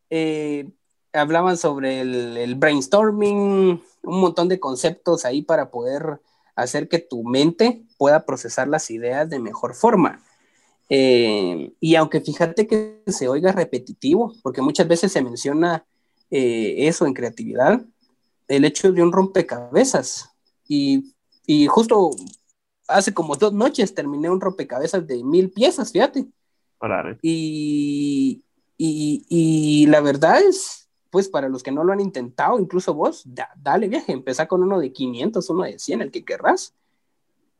[0.08, 0.70] eh,
[1.12, 6.20] hablaban sobre el, el, brainstorming, un montón de conceptos ahí para poder
[6.62, 10.22] hacer que tu mente pueda procesar las ideas de mejor forma.
[10.88, 15.84] Eh, y aunque fíjate que se oiga repetitivo, porque muchas veces se menciona
[16.30, 17.84] eh, eso en creatividad,
[18.48, 20.30] el hecho de un rompecabezas.
[20.68, 21.14] Y,
[21.46, 22.10] y, justo
[22.86, 26.26] hace como dos noches terminé un rompecabezas de mil piezas, fíjate.
[27.22, 28.42] Y,
[28.76, 30.79] y, y, la verdad es,
[31.10, 33.24] pues para los que no lo han intentado, incluso vos,
[33.56, 36.74] dale viaje, empezá con uno de 500, uno de 100, el que querrás.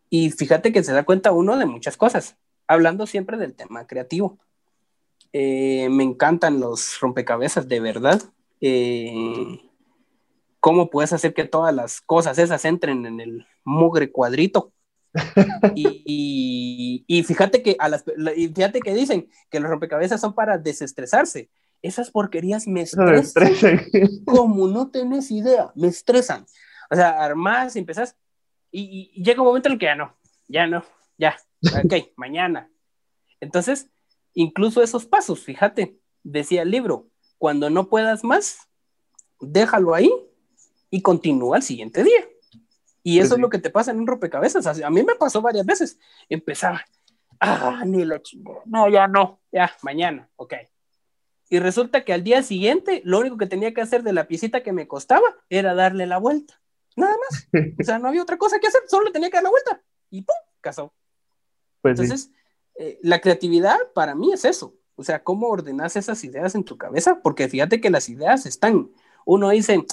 [0.08, 2.36] Y fíjate que se da cuenta uno de muchas cosas,
[2.66, 4.38] hablando siempre del tema creativo.
[5.32, 8.22] Eh, me encantan los rompecabezas, de verdad.
[8.60, 9.60] Eh,
[10.60, 14.72] ¿Cómo puedes hacer que todas las cosas esas entren en el mugre cuadrito?
[15.74, 21.50] y, y, fíjate que a las, fíjate que dicen que los rompecabezas son para desestresarse.
[21.82, 23.80] Esas porquerías me estresan.
[24.24, 26.44] Como no tenés idea, me estresan.
[26.90, 28.16] O sea, armás, empezás,
[28.72, 30.16] y, llega un momento en el que ya no,
[30.48, 30.84] ya no,
[31.18, 31.36] ya,
[31.84, 32.70] ok, mañana.
[33.40, 33.88] Entonces,
[34.34, 38.68] incluso esos pasos, fíjate, decía el libro, cuando no puedas más,
[39.40, 40.10] déjalo ahí
[40.90, 42.28] y continúa al siguiente día.
[43.02, 44.66] Y eso es lo que te pasa en un rompecabezas.
[44.66, 45.98] A mí me pasó varias veces.
[46.28, 46.84] Empezaba,
[47.40, 50.54] ah, ni la chingada, no, ya no, ya, mañana, ok.
[51.50, 54.62] Y resulta que al día siguiente, lo único que tenía que hacer de la piecita
[54.62, 56.60] que me costaba era darle la vuelta.
[56.96, 57.48] Nada más.
[57.78, 59.82] O sea, no había otra cosa que hacer, solo le tenía que dar la vuelta.
[60.10, 60.36] Y ¡pum!
[60.60, 60.94] Casó.
[61.82, 62.30] Pues Entonces,
[62.76, 64.76] eh, la creatividad para mí es eso.
[64.94, 68.92] O sea, cómo ordenas esas ideas en tu cabeza, porque fíjate que las ideas están.
[69.24, 69.84] Uno dice,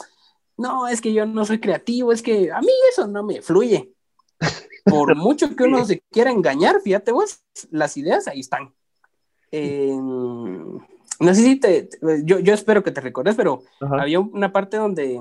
[0.58, 3.94] no, es que yo no soy creativo, es que a mí eso no me fluye.
[4.86, 7.42] Por mucho que uno se quiera engañar, fíjate vos,
[7.72, 8.76] las ideas ahí están.
[11.20, 11.90] No sé si te,
[12.24, 15.20] yo, yo espero que te recordes, pero había una parte donde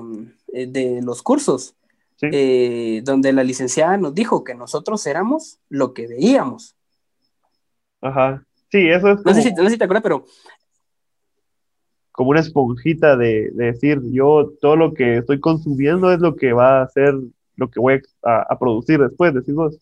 [0.53, 1.75] eh, de los cursos,
[2.21, 6.75] eh, donde la licenciada nos dijo que nosotros éramos lo que veíamos.
[8.01, 8.45] Ajá.
[8.71, 9.25] Sí, eso es.
[9.25, 10.25] No, sé si, te acuerdas, pero
[12.11, 16.81] como una esponjita de, decir, yo todo lo que estoy consumiendo es lo que va
[16.81, 17.13] a ser
[17.55, 19.77] lo que voy a, producir después, decís vos.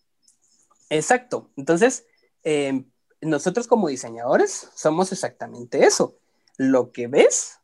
[0.90, 1.50] Exacto.
[1.58, 2.06] Entonces,
[2.44, 2.86] em,
[3.26, 6.18] nosotros como diseñadores somos exactamente eso.
[6.58, 7.60] Lo que ves,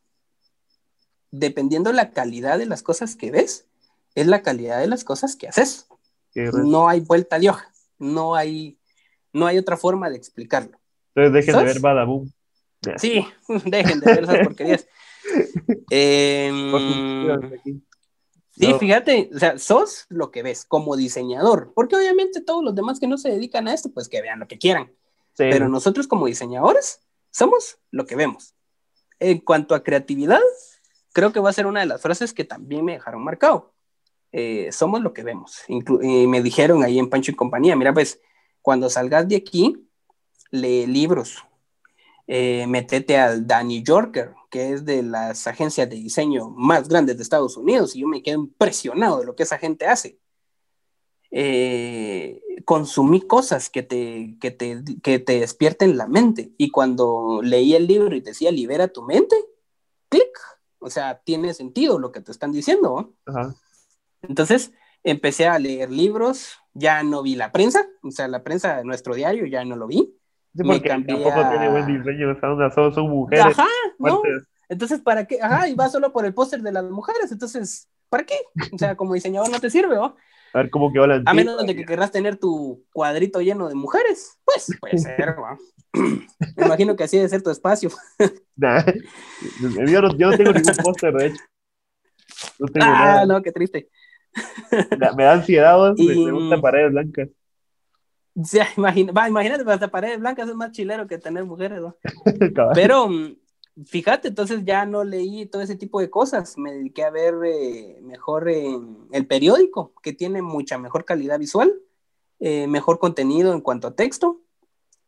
[1.30, 3.66] dependiendo la calidad de las cosas que ves,
[4.14, 5.88] es la calidad de las cosas que haces.
[6.34, 8.78] No hay vuelta de hoja, no hay,
[9.32, 10.78] no hay otra forma de explicarlo.
[11.14, 12.30] Entonces dejen de ver Badaboom.
[12.96, 13.24] Sí,
[13.66, 14.86] dejen de ver esas porquerías.
[15.88, 16.72] Em,
[18.50, 22.98] sí, fíjate, o sea, sos lo que ves como diseñador, porque obviamente todos los demás
[22.98, 24.90] que no se dedican a esto, pues que vean lo que quieran.
[25.36, 28.54] Pero nosotros como diseñadores somos lo que vemos.
[29.18, 30.40] En cuanto a creatividad,
[31.12, 33.74] creo que va a ser una de las frases que también me dejaron marcado.
[34.32, 35.60] Eh, somos lo que vemos.
[35.68, 38.20] y me dijeron ahí en Pancho y compañía, mira, pues
[38.60, 39.88] cuando salgas de aquí,
[40.50, 41.44] lee libros,
[42.26, 47.22] eh, metete al Danny Yorker, que es de las agencias de diseño más grandes de
[47.22, 50.18] Estados Unidos, y yo me quedo impresionado de lo que esa gente hace.
[51.34, 56.52] Eh, consumí cosas que te, que, te, que te despierten la mente.
[56.58, 59.34] Y cuando leí el libro y decía, libera tu mente,
[60.08, 60.28] clic.
[60.78, 63.14] O sea, tiene sentido lo que te están diciendo.
[64.20, 68.84] Entonces, empecé a leer libros, ya no vi la prensa, o sea, la prensa de
[68.84, 70.14] nuestro diario ya no lo vi.
[70.54, 72.38] Sí, porque tampoco tiene buen diseño,
[72.74, 73.46] son, son mujeres.
[73.46, 73.68] Ajá,
[73.98, 74.20] ¿no?
[74.68, 75.38] Entonces, ¿para qué?
[75.40, 78.36] Ajá, y va solo por el póster de las mujeres, entonces, ¿para qué?
[78.72, 80.16] O sea, como diseñador no te sirve, ¿no?
[80.54, 83.74] A ver cómo quedó la A menos de que querrás tener tu cuadrito lleno de
[83.74, 85.58] mujeres, pues puede ser, ¿no?
[86.56, 87.90] Me imagino que así debe ser tu espacio.
[88.54, 88.84] Nah,
[89.86, 91.42] yo, no, yo no tengo ningún póster, de hecho.
[92.58, 93.26] No tengo ah, nada.
[93.26, 93.88] no, qué triste.
[95.16, 96.30] Me da ansiedad, y...
[96.30, 97.28] me paredes blancas.
[98.34, 101.96] Ya, imagina, va, imagínate, hasta paredes blancas es más chilero que tener mujeres, ¿no?
[102.74, 103.36] Pero mm,
[103.86, 107.98] fíjate, entonces ya no leí todo ese tipo de cosas, me dediqué a ver eh,
[108.02, 111.72] mejor el periódico, que tiene mucha mejor calidad visual,
[112.40, 114.40] eh, mejor contenido en cuanto a texto,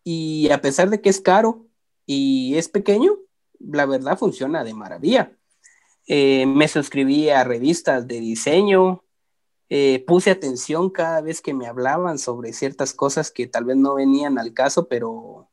[0.03, 1.67] y a pesar de que es caro
[2.07, 3.19] y es pequeño,
[3.59, 5.33] la verdad funciona de maravilla.
[6.07, 9.03] Eh, me suscribí a revistas de diseño,
[10.07, 14.39] puse atención cada vez que me hablaban sobre ciertas cosas que tal vez no venían
[14.39, 15.49] al caso, pero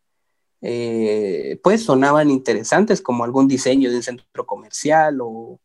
[0.61, 5.59] eh, pues sonaban interesantes, como algún diseño de un centro comercial o,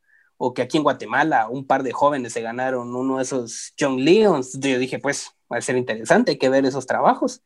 [0.55, 4.59] que aquí en Guatemala un par de jóvenes se ganaron uno de esos John Leons.
[4.61, 7.43] Yo dije, pues va a ser interesante, hay que ver esos trabajos.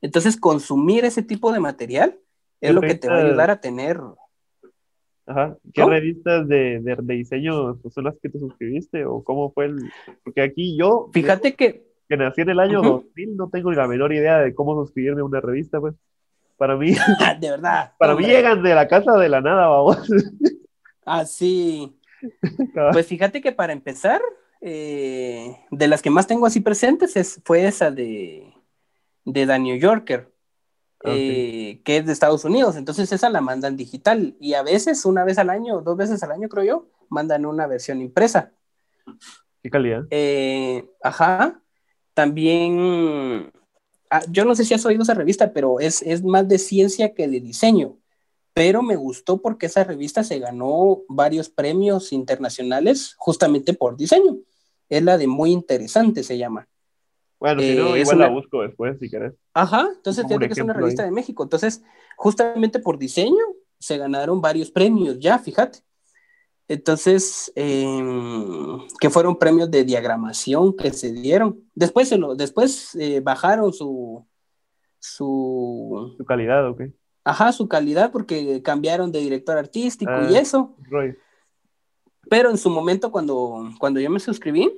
[0.00, 2.18] Entonces, consumir ese tipo de material
[2.60, 4.00] es lo que te va a ayudar a tener
[5.28, 5.58] Ajá.
[5.74, 9.78] ¿Qué revistas de, de, diseño son las que te suscribiste o cómo fue el...?
[10.24, 11.10] Porque aquí yo...
[11.12, 11.86] Fíjate que...
[12.08, 15.24] Que nací en el año 2000, no tengo la menor idea de cómo suscribirme a
[15.24, 15.94] una revista, pues.
[16.58, 16.92] Para mí...
[17.40, 17.92] de verdad.
[17.98, 19.98] Para mí llegan de la casa de la nada, vamos.
[21.06, 21.98] Ah, sí.
[22.92, 24.20] Pues fíjate que para empezar,
[24.60, 28.52] eh, de las que más tengo así presentes es, fue esa de,
[29.24, 30.30] de The New Yorker.
[31.04, 32.76] Eh, que es de Estados Unidos.
[32.76, 36.32] Entonces esa la mandan digital y a veces, una vez al año, dos veces al
[36.32, 38.52] año creo yo, mandan una versión impresa.
[39.62, 40.04] ¿Qué calidad?
[40.10, 41.62] Eh, ajá.
[42.14, 43.57] También, ah,
[44.30, 47.28] yo no sé si has oído esa revista, pero es, es más de ciencia que
[47.28, 47.96] de diseño.
[48.54, 54.38] Pero me gustó porque esa revista se ganó varios premios internacionales justamente por diseño.
[54.88, 56.68] Es la de muy interesante, se llama.
[57.38, 59.34] Bueno, si no, eh, igual la busco después, si querés.
[59.54, 61.44] Ajá, entonces fíjate que es una revista de México.
[61.44, 61.82] Entonces,
[62.16, 63.44] justamente por diseño,
[63.78, 65.78] se ganaron varios premios ya, fíjate.
[66.68, 71.58] Entonces, em, que fueron premios de diagramación que se dieron.
[71.74, 74.26] Después, se lo, después eh, bajaron su,
[74.98, 76.14] su...
[76.18, 76.82] Su calidad, ok.
[77.24, 80.76] Ajá, su calidad porque cambiaron de director artístico y ah, eso.
[82.28, 84.70] Pero en su momento, cuando, cuando yo me suscribí,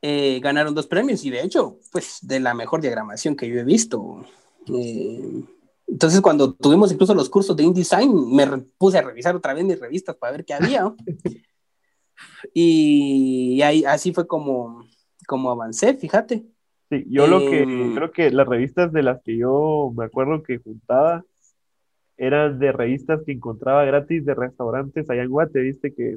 [0.00, 3.64] eh, ganaron dos premios y de hecho, pues de la mejor diagramación que yo he
[3.64, 4.24] visto.
[4.66, 5.44] Eh,
[5.92, 8.46] entonces, cuando tuvimos incluso los cursos de InDesign, me
[8.78, 10.90] puse a revisar otra vez mis revistas para ver qué había.
[12.54, 14.86] y, ahí, así fue como,
[15.26, 16.46] como avancé, fíjate.
[16.88, 20.42] Sí, yo lo que em, creo que las revistas de las que yo me acuerdo
[20.42, 21.26] que juntaba
[22.16, 26.14] eran de revistas que encontraba gratis de restaurantes allá en Guate, viste que,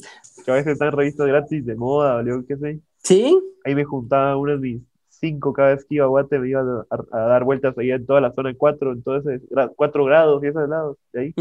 [0.47, 2.79] a veces están revistas gratis de moda o qué sé.
[3.03, 3.37] Sí.
[3.65, 4.81] Ahí me juntaba unas mis
[5.19, 8.21] cinco cada vez que iba a Guate, me iba a, dar vueltas ahí en toda
[8.21, 9.41] la zona 4, en todo ese
[9.75, 10.97] cuatro grados y esos lados.
[11.13, 11.35] De ahí.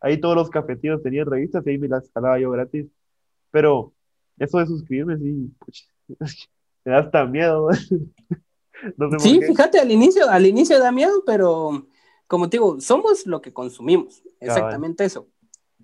[0.00, 2.86] ahí todos los cafeteros tenían revistas y ahí me las jalaba yo gratis.
[3.50, 3.92] Pero
[4.38, 5.52] eso de suscribirme, sí,
[6.84, 7.68] me da hasta miedo.
[9.18, 11.86] sí, fíjate, al inicio, al inicio da miedo, pero
[12.26, 15.28] como te digo, somos lo que consumimos, exactamente eso.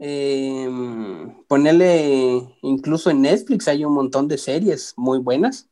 [0.01, 5.69] Em, ponerle, incluso en Netflix hay un montón de series muy buenas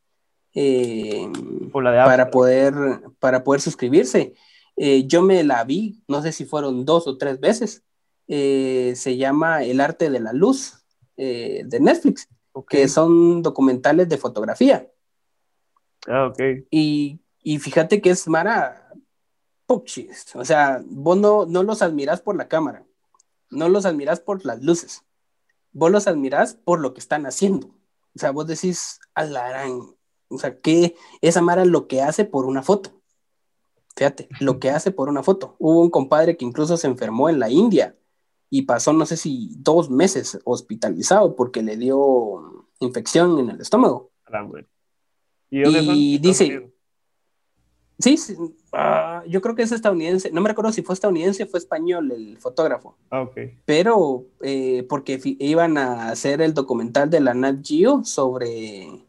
[0.57, 2.75] em, para, poder,
[3.19, 4.35] para poder suscribirse.
[4.77, 7.85] Eh, yo me la vi, no sé si fueron dos o tres veces.
[8.29, 10.85] Eh, se llama El arte de la luz
[11.17, 12.29] eh, de Netflix,
[12.69, 14.91] que son documentales de fotografía.
[16.09, 16.67] Ah, ok.
[16.71, 18.93] Y, y fíjate que es Mara
[19.67, 20.35] Puchis.
[20.35, 22.87] O sea, vos no, no los admirás por la cámara
[23.51, 25.05] no los admirás por las luces,
[25.73, 27.69] vos los admirás por lo que están haciendo.
[28.15, 29.96] O sea, vos decís, alarán,
[30.29, 32.91] o sea, que esa Mara lo que hace por una foto.
[33.97, 35.57] Fíjate, lo que hace por una foto.
[35.59, 37.97] Hubo un compadre que incluso se enfermó en la India
[38.51, 44.11] y pasó, no sé si dos meses hospitalizado porque le dio infección en el estómago.
[45.51, 46.71] y dice,
[47.99, 48.19] Sí,
[48.73, 50.31] ah, yo creo que es estadounidense.
[50.31, 52.97] No me recuerdo si fue estadounidense o fue español el fotógrafo.
[53.11, 53.39] Ah, ok.
[53.65, 59.06] Pero eh, porque iban a hacer el documental de la Nat Geo sobre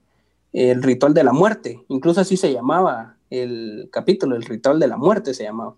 [0.58, 1.86] el ritual de la muerte.
[1.88, 5.76] Incluso así se llamaba el capítulo, el ritual de la muerte se llamaba.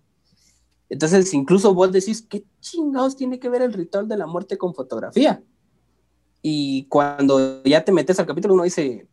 [0.87, 4.73] Entonces, incluso vos decís, ¿qué chingados tiene que ver el ritual de la muerte con
[4.73, 5.43] fotografía?
[6.41, 9.05] Y cuando ya te metes al capítulo, uno dice,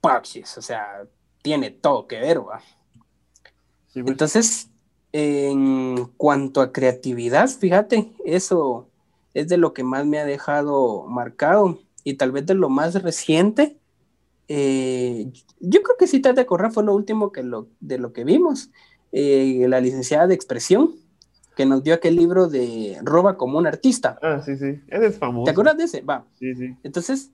[0.00, 1.06] Paxis, o sea,
[1.42, 2.62] tiene todo que ver, ¿va?
[3.92, 4.06] Pues.
[4.06, 4.70] Entonces,
[5.12, 8.88] en cuanto a creatividad, fíjate, eso
[9.34, 13.02] es de lo que más me ha dejado marcado y tal vez de lo más
[13.02, 13.77] reciente.
[14.48, 15.30] Eh,
[15.60, 18.70] yo creo que Citas de Correa fue lo último que lo, de lo que vimos.
[19.12, 20.94] Eh, la licenciada de expresión,
[21.56, 24.18] que nos dio aquel libro de Roba como un artista.
[24.22, 25.44] Ah, sí, sí, ese es famoso.
[25.44, 26.00] ¿Te acuerdas de ese?
[26.02, 26.26] Va.
[26.38, 26.76] Sí, sí.
[26.82, 27.30] Entonces,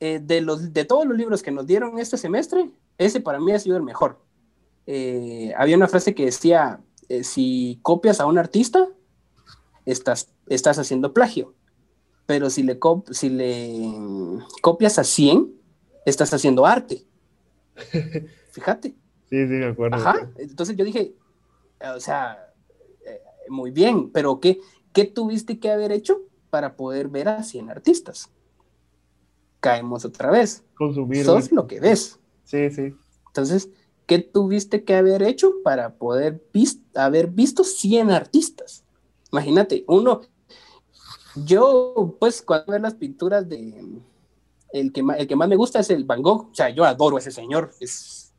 [0.00, 3.52] eh, de, los, de todos los libros que nos dieron este semestre, ese para mí
[3.52, 4.18] ha sido el mejor.
[5.56, 6.80] Había una frase que decía,
[7.22, 8.86] si copias a un artista,
[9.84, 11.54] estás, estás haciendo plagio,
[12.26, 12.78] pero si le,
[13.10, 13.92] si le
[14.62, 15.55] copias a 100,
[16.06, 17.04] estás haciendo arte.
[18.52, 18.90] Fíjate.
[19.28, 19.96] Sí, sí, me acuerdo.
[19.96, 21.14] Ajá, entonces yo dije,
[21.94, 22.52] o sea,
[23.04, 24.60] eh, muy bien, pero ¿qué,
[24.92, 28.30] ¿qué tuviste que haber hecho para poder ver a 100 artistas?
[29.60, 30.64] Caemos otra vez.
[30.74, 31.24] Consumir.
[31.24, 32.20] Sos lo que ves.
[32.44, 32.94] Sí, sí.
[33.26, 33.68] Entonces,
[34.06, 36.40] ¿qué tuviste que haber hecho para poder
[36.94, 38.84] haber visto 100 artistas?
[39.32, 40.22] Imagínate, uno,
[41.44, 44.00] yo pues cuando veo las pinturas de,
[44.72, 47.16] el que, el que más me gusta es el Van Gogh, o sea, yo adoro
[47.16, 48.34] a ese señor, es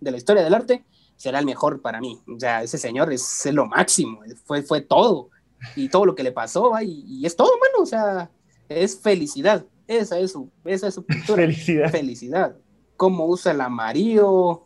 [0.00, 0.84] de la historia del arte,
[1.16, 5.30] será el mejor para mí, o sea, ese señor es, lo máximo, fue, fue todo,
[5.76, 8.30] y todo lo que le pasó, y, y es todo, mano, o sea,
[8.68, 11.42] es felicidad, esa es su, esa es su pintura.
[11.42, 11.90] Felicidad.
[11.90, 12.56] Felicidad.
[12.96, 14.62] Cómo usa el amarillo,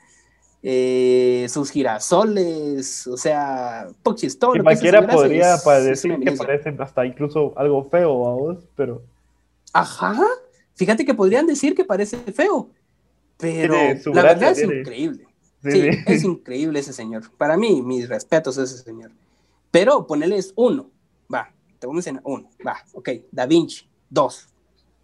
[0.62, 4.53] eh, sus girasoles, o sea, pochis, todo.
[4.62, 9.03] cualquiera podría decir que parecen hasta incluso algo feo a vos, pero.
[9.72, 10.18] Ajá,
[10.76, 12.70] fíjate que podrían decir que parece feo,
[13.36, 13.74] pero
[14.14, 15.26] la verdad es increíble.
[15.62, 17.28] Sí, es increíble ese señor.
[17.36, 19.10] Para mí, mis respetos a ese señor.
[19.72, 20.90] Pero ponerles uno,
[21.32, 24.48] va, te voy a enseñar uno, va, ok, Da Vinci, dos,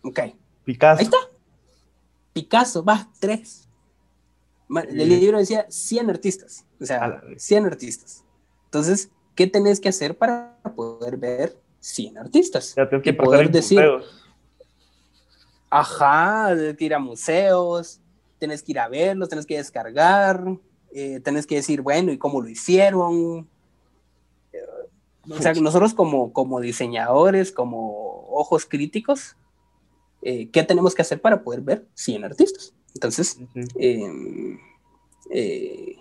[0.02, 0.20] ok.
[0.64, 1.00] Picasso.
[1.00, 1.16] Ahí está.
[2.32, 3.68] Picasso, va, tres.
[4.88, 8.24] El libro decía 100 artistas, o sea, 100 artistas.
[8.66, 12.74] Entonces, ¿qué tenés que hacer para poder ver 100 artistas?
[12.74, 13.80] Ya que, poder decir.
[15.72, 17.98] Ajá, ir a museos,
[18.38, 20.44] tenés que ir a verlos, tenés que descargar,
[20.92, 23.48] eh, tenés que decir, bueno, ¿y cómo lo hicieron?
[25.30, 29.36] o sea, nosotros como, como diseñadores, como ojos críticos,
[30.20, 32.74] eh, ¿qué tenemos que hacer para poder ver 100 artistas?
[32.94, 33.38] Entonces,
[33.76, 34.58] em,
[35.30, 35.96] eh,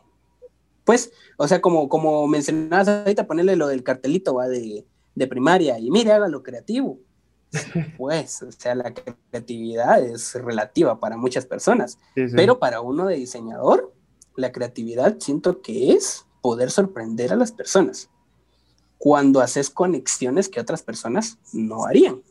[0.83, 4.49] pues, o sea, como, como mencionabas ahorita, ponerle lo del cartelito ¿va?
[4.49, 6.99] De, de primaria y mire, haga lo creativo.
[7.97, 11.99] Pues, o sea, la creatividad es relativa para muchas personas,
[12.35, 13.93] pero para uno de diseñador,
[14.35, 18.09] la creatividad siento que es poder sorprender a las personas
[18.97, 22.21] cuando haces conexiones que otras personas no harían.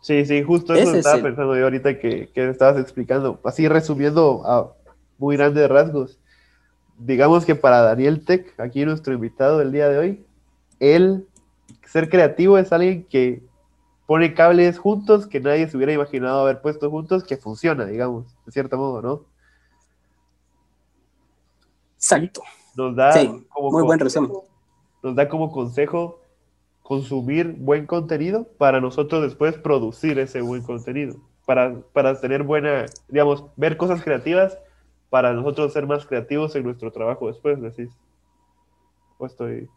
[0.00, 3.38] Sí, sí, justo eso estaba pensando yo ahorita que, que estabas explicando.
[3.44, 4.72] Así resumiendo a
[5.18, 6.18] muy grandes rasgos.
[6.98, 10.26] Digamos que para Daniel Tech, aquí nuestro invitado del día de hoy,
[10.80, 11.26] él,
[11.86, 13.42] ser creativo es alguien que
[14.10, 18.50] pone cables juntos que nadie se hubiera imaginado haber puesto juntos, que funciona, digamos, de
[18.50, 19.24] cierto modo, ¿no?
[21.94, 22.42] Exacto.
[22.74, 23.12] Nos da
[23.48, 24.32] como muy buen resumen.
[25.00, 26.18] Nos da como consejo
[26.82, 31.14] consumir buen contenido para nosotros después producir ese buen contenido,
[31.46, 34.58] para, para tener buena, digamos, ver cosas creativas,
[35.08, 37.96] para nosotros ser más creativos en nuestro trabajo después, decís.
[39.18, 39.70] ¿O estoy...?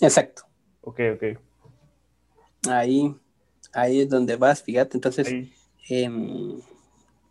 [0.00, 0.42] Exacto.
[0.82, 1.40] Ok, ok.
[2.70, 3.12] Ahí,
[3.72, 4.96] Ahí es donde vas, fíjate.
[4.96, 5.32] Entonces,
[5.88, 6.60] em,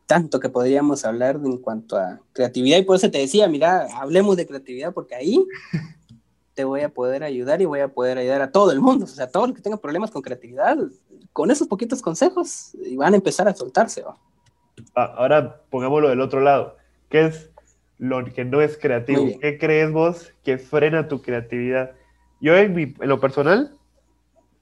[0.05, 2.79] tanto que podríamos hablar en cuanto a creatividad.
[2.79, 5.45] Y por eso te decía, mira, hablemos de creatividad, porque ahí
[6.53, 9.05] te voy a poder ayudar y voy a poder ayudar a todo el mundo.
[9.05, 10.77] O sea, todos los que tengan problemas con creatividad,
[11.31, 14.03] con esos poquitos consejos, y van a empezar a soltarse.
[14.95, 16.77] Ah, ahora pongámoslo del otro lado.
[17.09, 17.49] ¿Qué es
[17.97, 19.27] lo que no es creativo?
[19.39, 21.91] ¿Qué crees vos que frena tu creatividad?
[22.41, 23.77] Yo en, en lo personal,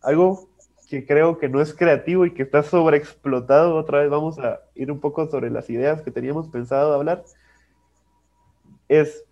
[0.01, 0.48] algo
[0.89, 4.91] que creo que no es creativo y que está sobreexplotado, otra vez vamos a ir
[4.91, 7.23] un poco sobre las ideas que teníamos pensado hablar,
[8.87, 9.23] es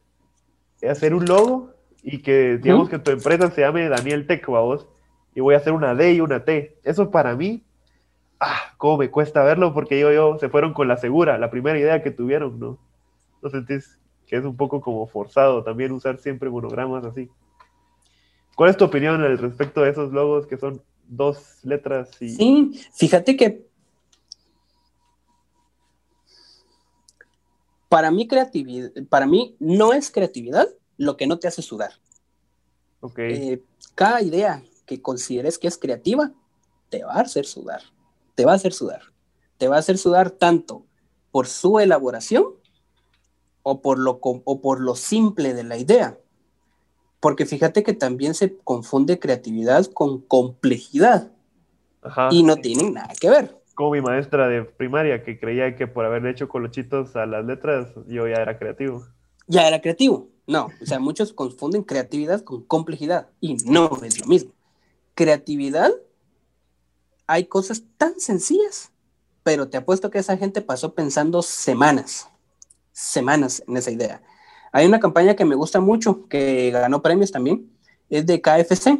[0.87, 1.71] hacer un logo
[2.03, 4.87] y que digamos que tu empresa se llame Daniel Tech, vos,
[5.33, 6.77] y voy a hacer una D y una T.
[6.83, 7.63] Eso para mí,
[8.39, 11.79] ah, cómo me cuesta verlo porque yo, yo, se fueron con la segura, la primera
[11.79, 12.77] idea que tuvieron, ¿no?
[13.41, 17.31] ¿No sentís que es un poco como forzado también usar siempre monogramas así?
[18.55, 22.29] ¿Cuál es tu opinión al respecto de esos logos que son dos letras y...
[22.29, 23.67] Sí, fíjate que
[27.89, 31.91] para mí creatividad, para mí no es creatividad lo que no te hace sudar.
[32.99, 33.53] Okay.
[33.53, 33.63] Eh,
[33.95, 36.33] cada idea que consideres que es creativa
[36.89, 37.81] te va a hacer sudar,
[38.35, 39.01] te va a hacer sudar,
[39.57, 40.85] te va a hacer sudar tanto
[41.31, 42.45] por su elaboración
[43.63, 46.17] o por lo, o por lo simple de la idea.
[47.19, 51.31] Porque fíjate que también se confunde creatividad con complejidad.
[52.31, 53.57] y no tienen nada que ver.
[53.75, 57.89] Como mi maestra de primaria que creía que por haberle hecho colochitos a las letras
[58.07, 59.05] yo ya era creativo.
[59.47, 60.29] Ya era creativo.
[60.47, 64.53] No, o sea, muchos confunden creatividad con complejidad y no es lo mismo.
[65.13, 65.91] Creatividad,
[67.27, 68.91] hay cosas tan sencillas,
[69.43, 72.29] pero te apuesto que esa gente pasó pensando semanas,
[72.93, 74.21] semanas en esa idea.
[74.71, 77.69] Hay una campaña que me gusta mucho, que ganó premios también,
[78.09, 78.99] es de KFC.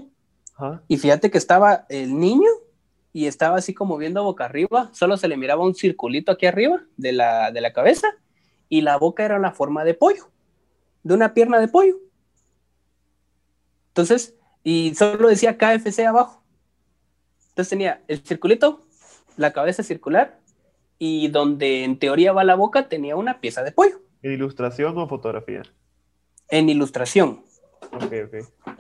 [0.88, 2.50] Y fíjate que estaba el niño
[3.14, 6.82] y estaba así como viendo boca arriba, solo se le miraba un circulito aquí arriba
[6.98, 8.08] de la, de la cabeza
[8.70, 10.30] y la boca era la forma de pollo,
[11.04, 11.98] de una pierna de pollo.
[13.90, 16.44] Entonces, y solo decía KFC abajo.
[17.50, 18.82] Entonces tenía el circulito,
[19.36, 20.40] la cabeza circular
[21.00, 24.02] y donde en teoría va la boca tenía una pieza de pollo.
[24.22, 25.64] ¿En ilustración o fotografía?
[26.50, 27.44] En ilustración.
[27.92, 28.76] Ok, ok.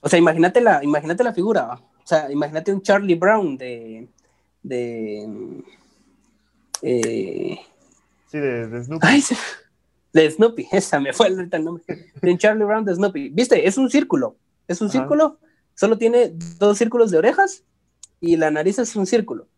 [0.00, 1.72] O sea, imagínate la, imagínate la figura.
[1.72, 4.08] O sea, imagínate un Charlie Brown de.
[4.62, 5.62] de.
[6.82, 7.58] Eh,
[8.30, 9.06] sí, de, Snoopy.
[9.06, 9.22] Ay,
[10.12, 11.84] de Snoopy, esa me fue el nombre.
[12.20, 13.30] De un Charlie Brown de Snoopy.
[13.30, 13.66] ¿Viste?
[13.66, 14.36] Es un círculo.
[14.68, 15.38] Es un círculo.
[15.74, 17.64] Solo tiene dos círculos de orejas
[18.20, 19.48] y la nariz es un círculo.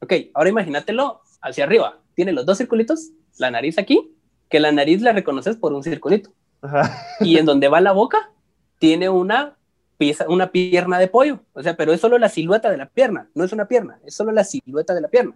[0.00, 2.00] Ok, ahora imagínatelo hacia arriba.
[2.14, 4.12] Tiene los dos circulitos, la nariz aquí
[4.52, 6.30] que la nariz la reconoces por un circulito.
[7.20, 8.30] Y en donde va la boca,
[8.78, 9.56] tiene una
[9.96, 11.40] pieza, una pierna de pollo.
[11.54, 14.14] O sea, pero es solo la silueta de la pierna, no es una pierna, es
[14.14, 15.34] solo la silueta de la pierna.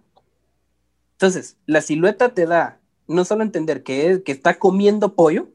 [1.13, 5.49] Entonces, la silueta te da no solo entender que, que está comiendo pollo,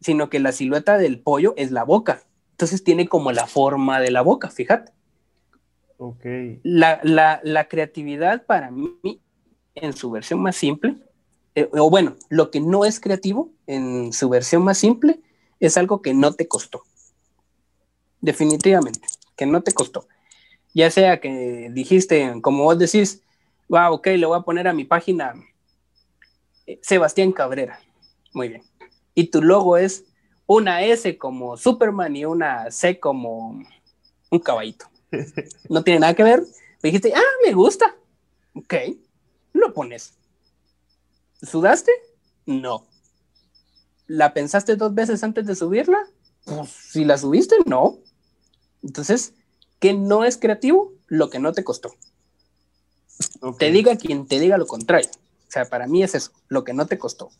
[0.00, 2.22] sino que la silueta del pollo es la boca.
[2.52, 4.92] Entonces tiene como la forma de la boca, fíjate.
[5.98, 6.24] Ok.
[6.62, 9.20] La, la, la creatividad para mí,
[9.74, 10.96] en su versión más simple,
[11.54, 15.20] eh, o bueno, lo que no es creativo en su versión más simple
[15.60, 16.82] es algo que no te costó.
[18.20, 19.00] Definitivamente,
[19.36, 20.06] que no te costó.
[20.74, 23.22] Ya sea que dijiste, como vos decís,
[23.68, 25.34] wow, ok, le voy a poner a mi página
[26.66, 27.78] eh, Sebastián Cabrera.
[28.32, 28.62] Muy bien.
[29.14, 30.04] Y tu logo es
[30.46, 33.62] una S como Superman y una C como
[34.30, 34.86] un caballito.
[35.68, 36.42] No tiene nada que ver.
[36.82, 37.94] dijiste, ah, me gusta.
[38.54, 38.74] Ok,
[39.52, 40.14] lo pones.
[41.44, 41.92] ¿Sudaste?
[42.46, 42.86] No.
[44.06, 45.98] ¿La pensaste dos veces antes de subirla?
[46.44, 47.98] Pues si la subiste, no.
[48.82, 49.34] Entonces,
[49.78, 50.92] ¿qué no es creativo?
[51.06, 51.92] Lo que no te costó.
[53.58, 55.10] Te diga quien te diga lo contrario.
[55.48, 57.30] O sea, para mí es eso, lo que no te costó.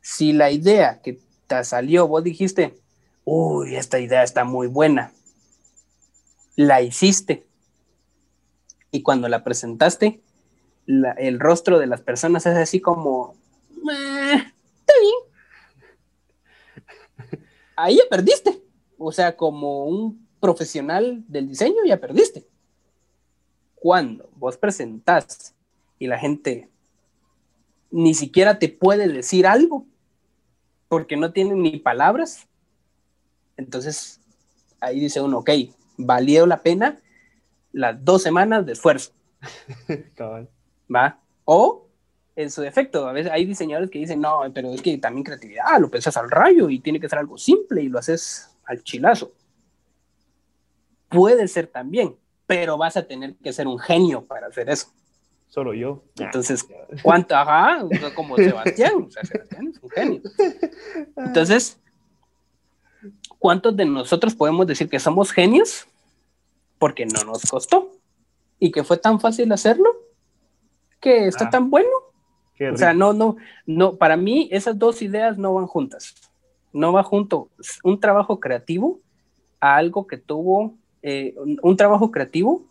[0.00, 2.80] Si la idea que te salió, vos dijiste,
[3.24, 5.12] uy, esta idea está muy buena,
[6.56, 7.46] la hiciste.
[8.90, 10.22] Y cuando la presentaste,
[10.86, 13.34] el rostro de las personas es así como,
[13.82, 15.14] está bien.
[17.76, 18.62] Ahí ya perdiste.
[18.98, 22.46] O sea, como un profesional del diseño ya perdiste.
[23.74, 25.54] Cuando vos presentás
[25.98, 26.68] y la gente
[27.90, 29.86] ni siquiera te puede decir algo
[30.88, 32.46] porque no tiene ni palabras,
[33.56, 34.20] entonces
[34.80, 35.50] ahí dice uno, ok,
[35.96, 37.00] valió la pena
[37.72, 39.12] las dos semanas de esfuerzo.
[40.92, 41.18] ¿va?
[41.44, 41.86] O,
[42.36, 45.78] en su defecto, a veces hay diseñadores que dicen, no, pero es que también creatividad,
[45.78, 49.32] lo pensas al rayo y tiene que ser algo simple y lo haces al chilazo.
[51.08, 52.16] Puede ser también,
[52.46, 54.88] pero vas a tener que ser un genio para hacer eso.
[55.48, 56.02] Solo yo.
[56.18, 56.66] Entonces,
[57.02, 57.36] ¿cuánto?
[57.36, 57.84] Ajá,
[58.16, 60.22] como Sebastián, o sea, Sebastián es un genio.
[61.16, 61.78] Entonces,
[63.38, 65.86] ¿cuántos de nosotros podemos decir que somos genios?
[66.78, 67.92] Porque no nos costó
[68.58, 70.03] y que fue tan fácil hacerlo
[71.04, 71.50] que está ah.
[71.50, 71.90] tan bueno.
[72.72, 73.36] O sea, no, no,
[73.66, 76.14] no, para mí esas dos ideas no van juntas.
[76.72, 77.50] No va junto
[77.82, 79.00] un trabajo creativo
[79.60, 82.64] a algo que tuvo, eh, un, trabajo creativo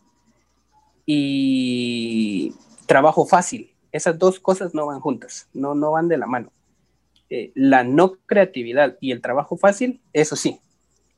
[1.05, 2.55] y
[2.87, 3.69] trabajo fácil.
[3.91, 6.51] Esas dos cosas no van juntas, no, no van de la mano.
[7.29, 10.59] Eh, la no creatividad y el trabajo fácil, eso sí,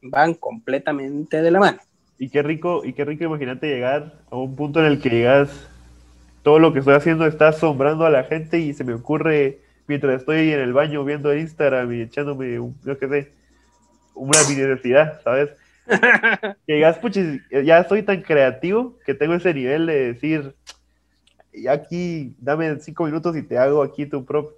[0.01, 1.80] van completamente de la mano.
[2.20, 5.70] Y qué rico, y qué rico imagínate llegar a un punto en el que llegas
[6.45, 10.19] todo lo que estoy haciendo está asombrando a la gente y se me ocurre mientras
[10.19, 13.31] estoy en el baño viendo Instagram y echándome, un, yo qué sé,
[14.13, 15.49] una necesidad, ¿sabes?
[16.67, 20.55] Llegas, puches, ya soy tan creativo que tengo ese nivel de decir,
[21.51, 24.51] y aquí dame cinco minutos y te hago aquí tu prop,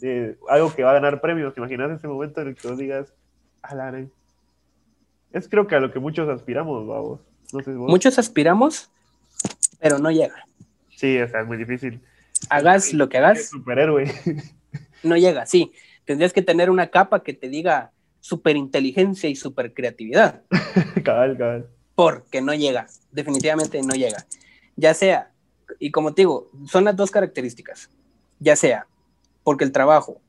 [0.00, 1.52] eh, algo que va a ganar premios.
[1.54, 3.12] ¿Te imaginas ese momento en el que vos digas,
[3.62, 4.06] alaré?
[5.32, 7.18] Es creo que a lo que muchos aspiramos, vamos.
[7.66, 8.92] Muchos aspiramos,
[9.80, 10.46] pero no llega.
[11.02, 12.00] Sí, o sea, es muy difícil.
[12.48, 13.48] Hagas lo que hagas.
[13.48, 14.04] Superhéroe.
[15.02, 15.72] No llega, sí.
[16.04, 17.90] Tendrías que tener una capa que te diga
[18.20, 20.42] superinteligencia y supercreatividad.
[21.04, 21.68] cabal, cabal.
[21.96, 24.24] Porque no llega, definitivamente no llega.
[24.76, 25.32] Ya sea,
[25.80, 27.90] y como te digo, son las dos características.
[28.38, 28.86] Ya sea
[29.42, 30.20] porque el trabajo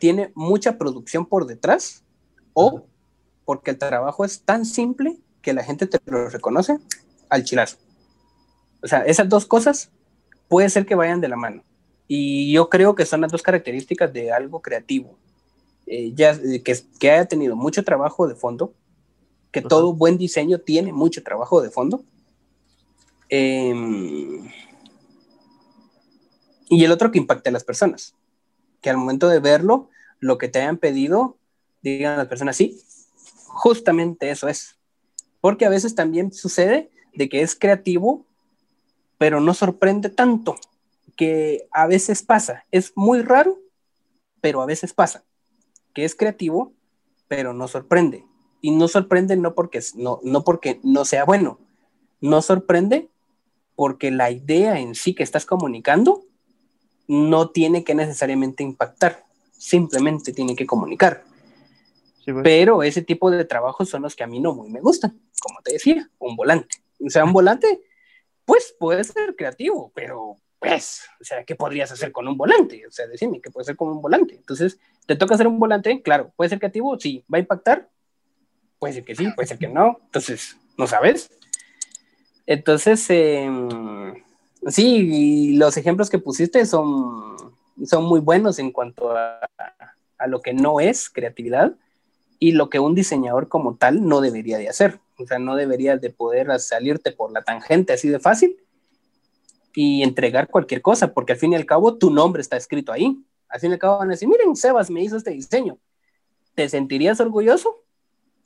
[0.00, 2.02] tiene mucha producción por detrás
[2.54, 2.88] o
[3.44, 6.78] porque el trabajo es tan simple que la gente te lo reconoce
[7.28, 7.76] al chilazo.
[8.82, 9.92] O sea, esas dos cosas
[10.48, 11.62] puede ser que vayan de la mano.
[12.06, 15.16] Y yo creo que son las dos características de algo creativo.
[15.86, 18.74] Eh, ya, eh, que, que, haya tenido mucho trabajo de fondo,
[19.50, 22.02] que todo buen diseño tiene mucho trabajo de fondo.
[23.28, 24.50] Em,
[26.68, 28.14] y el otro que impacte a las personas,
[28.80, 29.88] que al momento de verlo,
[30.20, 31.36] lo que te hayan pedido,
[31.82, 32.80] digan las personas, sí,
[33.46, 34.76] justamente eso es.
[35.40, 38.26] Porque a veces también sucede de que es creativo
[39.18, 40.56] pero no sorprende tanto,
[41.16, 42.64] que a veces pasa.
[42.70, 43.58] Es muy raro,
[44.40, 45.24] pero a veces pasa,
[45.92, 46.72] que es creativo,
[47.26, 48.24] pero no sorprende.
[48.60, 51.58] Y no sorprende no porque no, no porque no sea bueno,
[52.20, 53.10] no sorprende
[53.76, 56.24] porque la idea en sí que estás comunicando
[57.06, 61.24] no tiene que necesariamente impactar, simplemente tiene que comunicar.
[62.24, 62.36] Pues.
[62.42, 65.60] Pero ese tipo de trabajos son los que a mí no muy me gustan, como
[65.62, 66.76] te decía, un volante.
[67.04, 67.80] O sea, un volante
[68.48, 72.86] pues puede ser creativo, pero pues, o sea, ¿qué podrías hacer con un volante?
[72.86, 74.36] O sea, decime, ¿qué puede ser con un volante?
[74.36, 76.00] Entonces, ¿te toca hacer un volante?
[76.00, 76.98] Claro, ¿puede ser creativo?
[76.98, 77.22] Sí.
[77.30, 77.90] ¿Va a impactar?
[78.78, 79.98] Puede ser que sí, puede ser que no.
[80.02, 81.30] Entonces, ¿no sabes?
[82.46, 84.14] Entonces, em,
[84.66, 87.36] sí, los ejemplos que pusiste son,
[87.84, 89.40] son muy buenos en cuanto a,
[90.16, 91.74] a lo que no es creatividad
[92.38, 95.00] y lo que un diseñador como tal no debería de hacer.
[95.18, 98.56] O sea, no deberías de poder salirte por la tangente así de fácil
[99.74, 103.22] y entregar cualquier cosa, porque al fin y al cabo tu nombre está escrito ahí.
[103.48, 105.78] Al fin y al cabo van a decir, miren, Sebas me hizo este diseño.
[106.54, 107.84] ¿Te sentirías orgulloso?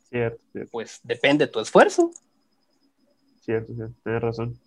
[0.08, 2.10] Cierto, Pues depende de tu esfuerzo.
[3.40, 4.58] Cierto, cierto, tienes razón.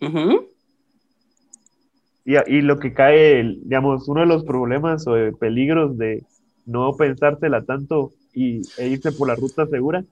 [2.24, 6.24] y, y, lo que cae, digamos, uno de los problemas o de peligros de
[6.66, 10.04] no pensársela tanto y, e irse por la ruta segura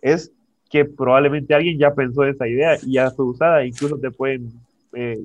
[0.00, 0.32] es
[0.70, 4.52] que probablemente alguien ya pensó esa idea y ya fue usada, incluso te pueden
[4.94, 5.20] eh,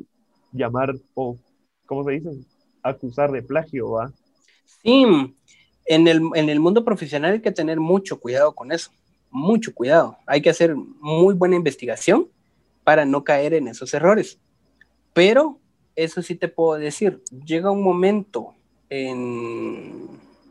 [0.52, 1.38] llamar o,
[1.86, 2.30] ¿cómo se dice?
[2.84, 4.12] Acusar de plagio, ¿va?
[4.84, 5.06] Sí,
[5.86, 8.92] en el, en el mundo profesional hay que tener mucho cuidado con eso,
[9.30, 10.18] mucho cuidado.
[10.26, 12.28] Hay que hacer muy buena investigación
[12.84, 14.40] para no caer en esos errores.
[15.14, 15.60] Pero
[15.96, 18.54] eso sí te puedo decir, llega un momento
[18.90, 20.08] en,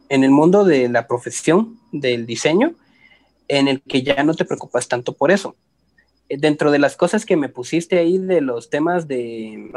[0.09, 2.75] en el mundo de la profesión del diseño
[3.51, 5.57] en el que ya no te preocupas tanto por eso.
[6.29, 9.71] Eh, dentro de las cosas que me pusiste ahí de los temas de...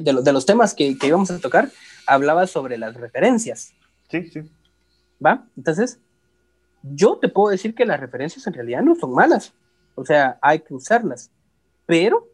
[0.00, 1.70] de, de, los temas que, que, íbamos a tocar,
[2.06, 3.74] hablaba sobre las referencias.
[4.10, 4.50] Sí, sí.
[5.24, 5.46] ¿Va?
[5.58, 6.00] Entonces,
[6.82, 9.52] yo te puedo decir que las referencias en realidad no son malas.
[9.94, 11.30] O sea, hay que usarlas.
[11.84, 12.28] Pero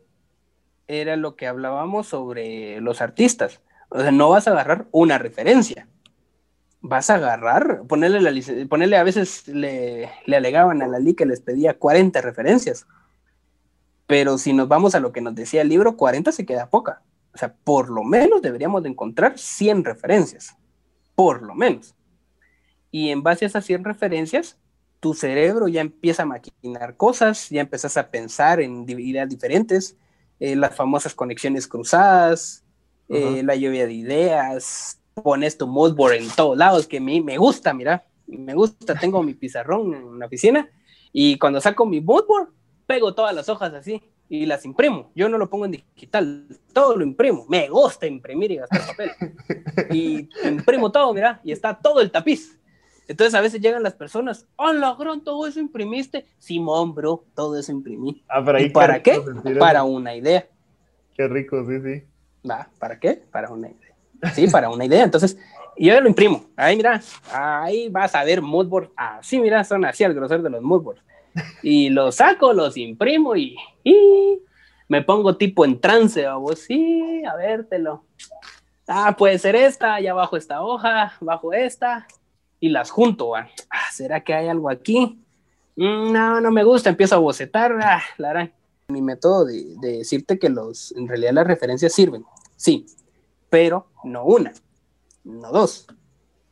[0.87, 3.61] era lo que hablábamos sobre los artistas.
[3.89, 5.89] O sea, no vas a agarrar una referencia
[6.89, 8.33] vas a agarrar, ponerle, la
[8.69, 12.87] ponerle a veces le, le alegaban a la LI que les pedía 40 referencias,
[14.07, 17.03] pero si nos vamos a lo que nos decía el libro, 40 se queda poca.
[17.35, 20.57] O sea, por lo menos deberíamos de encontrar 100 referencias,
[21.15, 21.95] por lo menos.
[22.91, 24.57] Y en base a esas 100 referencias,
[25.01, 29.97] tu cerebro ya empieza a maquinar cosas, ya empezás a pensar en ideas diferentes,
[30.41, 32.65] eh, las famosas conexiones cruzadas,
[33.09, 37.39] eh, la lluvia de ideas, pones tu moodboard en todos lados, que a mí me
[37.39, 40.69] gusta, mira, me gusta, tengo mi pizarrón en la oficina
[41.13, 42.49] y cuando saco mi moodboard,
[42.87, 45.11] pego todas las hojas así y las imprimo.
[45.15, 47.47] Yo no lo pongo en digital, todo lo imprimo.
[47.49, 49.11] Me gusta imprimir y gastar papel.
[49.91, 52.59] Y imprimo todo, mira, y está todo el tapiz.
[53.07, 56.27] Entonces a veces llegan las personas, hola, gran, todo eso imprimiste.
[56.39, 58.23] Simón, bro, todo eso imprimí.
[58.29, 59.19] Ah, pero ¿Y para qué?
[59.59, 60.47] Para una idea.
[61.15, 62.05] Qué rico, sí, sí.
[62.79, 63.15] ¿Para qué?
[63.31, 63.88] Para una idea.
[64.35, 65.05] Sí, para una idea.
[65.05, 65.39] Entonces,
[65.77, 66.45] yo lo imprimo.
[66.57, 67.01] Ahí, mira,
[67.33, 68.91] ahí vas a ver moodboard.
[68.97, 71.03] Así, mira, son así al grosor de los moodboards.
[71.63, 74.41] Y los saco, los imprimo y, y
[74.89, 78.05] me pongo tipo en trance, vamos, sí, a vértelo.
[78.87, 82.07] Ah, puede ser esta, allá abajo esta hoja, bajo esta,
[82.59, 83.37] y las junto.
[83.37, 83.49] Ah,
[83.93, 85.23] ¿Será que hay algo aquí?
[85.77, 87.79] Mm, no, no me gusta, empiezo a bocetar.
[87.83, 88.51] Ah, la
[88.89, 92.25] Mi método de, de, decirte que los, en realidad las referencias sirven,
[92.57, 92.87] sí,
[93.51, 94.53] pero no una,
[95.25, 95.87] no dos.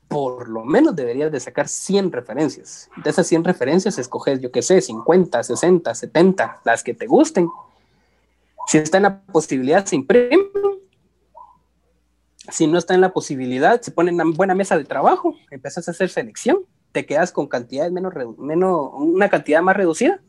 [0.09, 2.89] Por lo menos deberías de sacar 100 referencias.
[3.03, 7.49] De esas 100 referencias escoges, yo qué sé, 50, 60, 70, las que te gusten.
[8.69, 10.47] Si está en la posibilidad, se imprime
[12.51, 15.89] si no está en la posibilidad, se pone en una buena mesa de trabajo, empiezas
[15.89, 16.59] a hacer selección,
[16.93, 20.21] te quedas con cantidades menos, menos, una cantidad más reducida,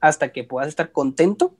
[0.00, 1.54] hasta que puedas estar contento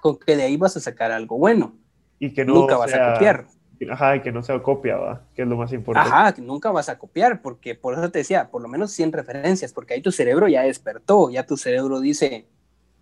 [0.00, 1.74] con que de ahí vas a sacar algo bueno.
[2.18, 3.46] Y que no nunca vas a copiar.
[3.90, 5.22] Ajá, y que no sea copia, ¿va?
[5.34, 6.08] que es lo más importante.
[6.08, 9.12] Ajá, que nunca vas a copiar, porque por eso te decía, por lo menos 100
[9.12, 12.46] referencias, porque ahí tu cerebro ya despertó, ya tu cerebro dice,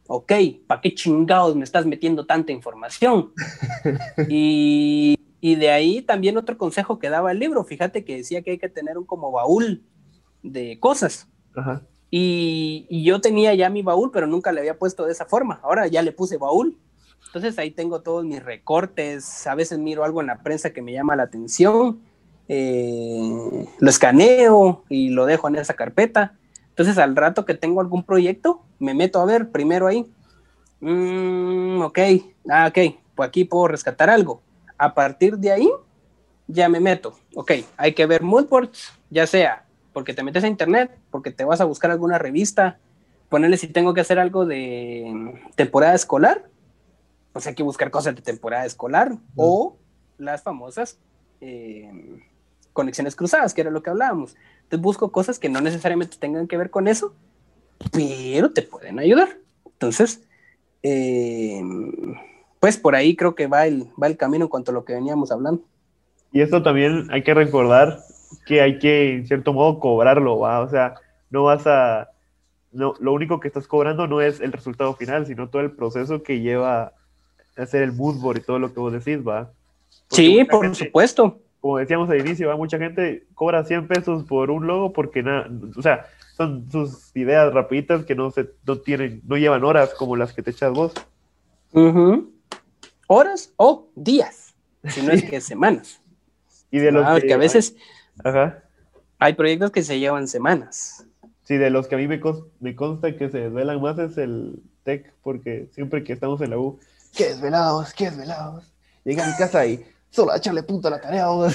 [0.09, 0.33] ok,
[0.67, 3.33] ¿para qué chingados me estás metiendo tanta información?
[4.29, 8.53] y y de ahí también otro consejo que daba el libro, fíjate que decía que
[8.53, 9.83] hay que tener un como baúl
[10.45, 11.29] de cosas.
[12.13, 15.59] Y, yo tenía ya mi baúl, pero nunca le había puesto de esa forma.
[15.65, 16.79] Ahora ya le puse baúl.
[17.33, 20.93] Entonces ahí tengo todos mis recortes, a veces miro algo en la prensa que me
[20.93, 22.03] llama la atención,
[22.47, 26.35] eh, lo escaneo y lo dejo en esa carpeta.
[26.69, 30.05] Entonces al rato que tengo algún proyecto, me meto a ver primero ahí.
[30.81, 31.99] Mm, ok,
[32.51, 34.43] ah, ok, pues aquí puedo rescatar algo
[34.77, 35.71] a partir de ahí,
[36.47, 37.19] ya me meto.
[37.35, 39.65] Ok, hay que ver moodboards, ya sea
[39.95, 42.79] porque te metes a internet, porque te vas a buscar alguna revista,
[43.31, 46.45] ponerle si tengo que hacer algo de temporada escolar,
[47.33, 49.77] pues hay que buscar cosas de temporada escolar o
[50.19, 50.99] las famosas
[51.41, 51.91] eh,
[52.73, 54.37] conexiones cruzadas, que era lo que hablábamos.
[54.63, 57.15] Entonces busco cosas que no necesariamente tengan que ver con eso,
[57.93, 59.37] pero te pueden ayudar.
[59.65, 60.23] Entonces,
[60.83, 61.63] eh,
[62.61, 64.95] pues por ahí creo que va el, va el camino en cuanto a lo que
[64.95, 65.63] veníamos hablando.
[66.33, 68.01] Y esto también hay que recordar
[68.47, 70.61] que hay que, en cierto modo, cobrarlo, ¿va?
[70.61, 70.95] O sea,
[71.31, 72.09] no vas a...
[72.71, 76.23] No, lo único que estás cobrando no es el resultado final, sino todo el proceso
[76.23, 76.95] que lleva
[77.57, 79.53] hacer el moodboard y todo lo que vos decís, ¿va?
[80.11, 81.39] sí, por supuesto.
[81.61, 82.57] Como decíamos al inicio, ¿va?
[82.57, 87.53] mucha gente cobra 100 pesos por un logo porque nada, o sea, son sus ideas
[87.55, 90.93] rapiditas que no se, no tienen, no llevan horas como las que te echas vos.
[91.73, 92.33] Uh
[93.13, 94.55] horas o días,
[94.89, 96.01] si no es que semanas.
[96.71, 97.77] Y de los ah, que, a veces
[99.19, 101.07] hay proyectos que se llevan semanas.
[101.45, 102.21] Sí, de los que a mí me,
[102.61, 106.59] me consta que se desvelan más es el tech, porque siempre que estamos en la
[106.59, 106.79] U,
[107.13, 108.73] qué desvelados, qué desvelados.
[109.05, 111.27] Llega a mi casa y solo a echarle punto a la tarea.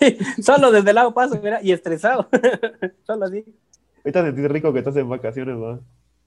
[0.00, 2.28] sí, solo desde el lado paso, mira, y estresado.
[3.06, 3.44] solo así.
[4.04, 5.80] Ahorita sentís rico que estás en vacaciones, ¿no?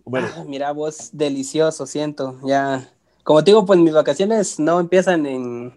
[0.03, 0.27] Bueno.
[0.35, 2.87] Ah, mira, vos, delicioso, siento, ya
[3.23, 5.73] como te digo, pues mis vacaciones no empiezan en,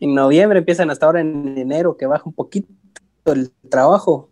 [0.00, 2.68] en noviembre, empiezan hasta ahora en enero, que baja un poquito
[3.26, 4.30] el trabajo.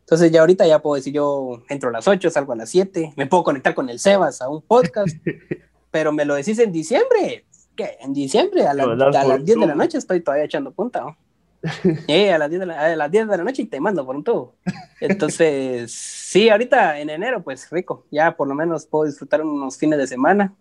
[0.00, 3.14] Entonces ya ahorita ya puedo decir, yo entro a las 8, salgo a las 7,
[3.16, 5.16] me puedo conectar con el Sebas a un podcast,
[5.96, 7.46] pero me lo decís en diciembre.
[7.74, 7.96] ¿Qué?
[8.00, 11.16] En diciembre, a, las 10 de la noche estoy todavía echando punta.
[12.06, 14.04] Eh, a, las 10 de la, a las 10 de la noche y te mando
[14.04, 14.52] por un tubo.
[15.00, 19.98] Entonces, sí, ahorita en enero, pues rico, ya por lo menos puedo disfrutar unos fines
[19.98, 20.54] de semana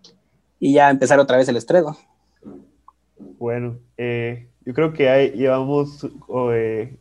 [0.57, 1.97] y ya empezar otra vez el estreno.
[3.37, 6.07] Bueno, eh, yo creo que ahí llevamos,
[6.53, 6.95] eh,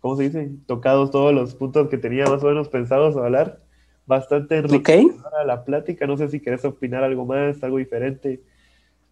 [0.00, 0.50] ¿cómo se dice?
[0.66, 3.60] Tocados todos los puntos que tenía más o menos pensados a hablar.
[4.06, 6.06] Bastante enriquecedora la plática.
[6.06, 8.42] No sé si querés opinar algo más, algo diferente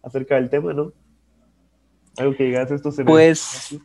[0.01, 0.93] acerca del tema, ¿no?
[2.17, 3.75] Algo que llegas a esto se Pues,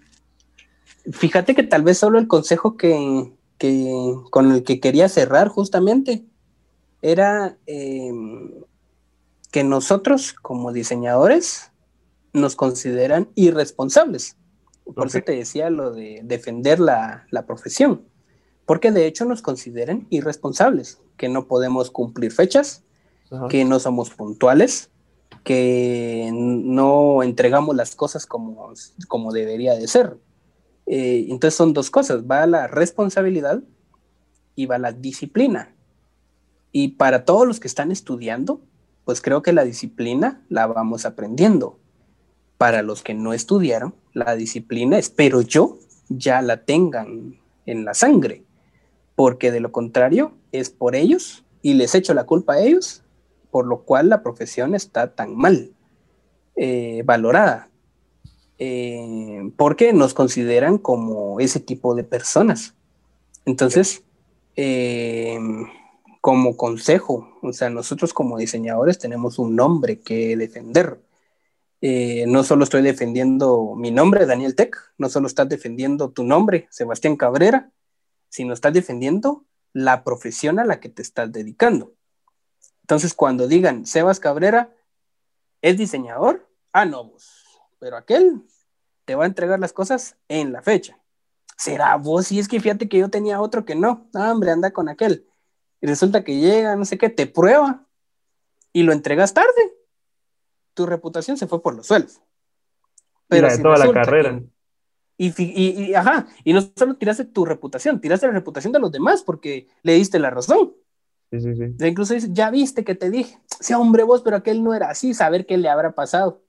[1.13, 6.25] fíjate que tal vez solo el consejo que, que con el que quería cerrar justamente
[7.01, 8.13] era eh,
[9.51, 11.71] que nosotros como diseñadores
[12.33, 14.37] nos consideran irresponsables.
[14.95, 18.03] Por eso te decía lo de defender la, profesión.
[18.69, 22.85] Porque de hecho nos consideran irresponsables, que no podemos cumplir fechas,
[23.49, 24.91] que no somos puntuales,
[25.43, 28.75] que no entregamos las cosas como,
[29.09, 30.19] como debería de ser.
[30.85, 33.63] Eh, entonces son dos cosas, va la responsabilidad
[34.55, 35.75] y va la disciplina.
[36.71, 38.61] Y para todos los que están estudiando,
[39.07, 41.79] pues creo que la disciplina la vamos aprendiendo.
[42.59, 45.79] Para los que no estudiaron, la disciplina espero yo
[46.11, 48.45] ya la tengan en la sangre,
[49.19, 53.03] porque de lo contrario es por ellos y les echo la culpa a ellos,
[53.51, 55.73] por lo cual la profesión está tan mal
[56.55, 57.69] eh, valorada,
[58.59, 62.77] eh, porque nos consideran como ese tipo de personas.
[63.45, 64.05] Entonces,
[64.55, 65.37] eh,
[66.21, 71.01] como consejo, o sea, nosotros como diseñadores tenemos un nombre que defender.
[72.29, 77.17] No solo estoy defendiendo mi nombre, Daniel Tech, no solo estás defendiendo tu nombre, Sebastián
[77.17, 77.73] Cabrera,
[78.29, 81.95] sino estás defendiendo la profesión a la que te estás dedicando.
[82.83, 84.75] Entonces, cuando digan Sebas Cabrera
[85.61, 87.45] es diseñador, ah, no, vos,
[87.79, 88.43] pero aquel
[89.05, 90.99] te va a entregar las cosas en la fecha.
[91.57, 94.71] Será vos, y es que fíjate que yo tenía otro que no, ah, hombre, anda
[94.71, 95.27] con aquel.
[95.81, 97.87] Y resulta que llega, no sé qué, te prueba
[98.73, 99.79] y lo entregas tarde
[100.79, 102.21] tu reputación se fue por los suelos.
[103.27, 104.41] Pero de toda la carrera.
[105.21, 109.23] Y, y, ajá, y no solo tiraste tu reputación, tiraste la reputación de los demás
[109.23, 110.73] porque le diste la razón.
[111.33, 111.87] Sí, sí, sí.
[111.87, 115.13] incluso dice, ya viste que te dije, sea hombre vos, pero aquel no era así,
[115.13, 116.41] saber qué le habrá pasado.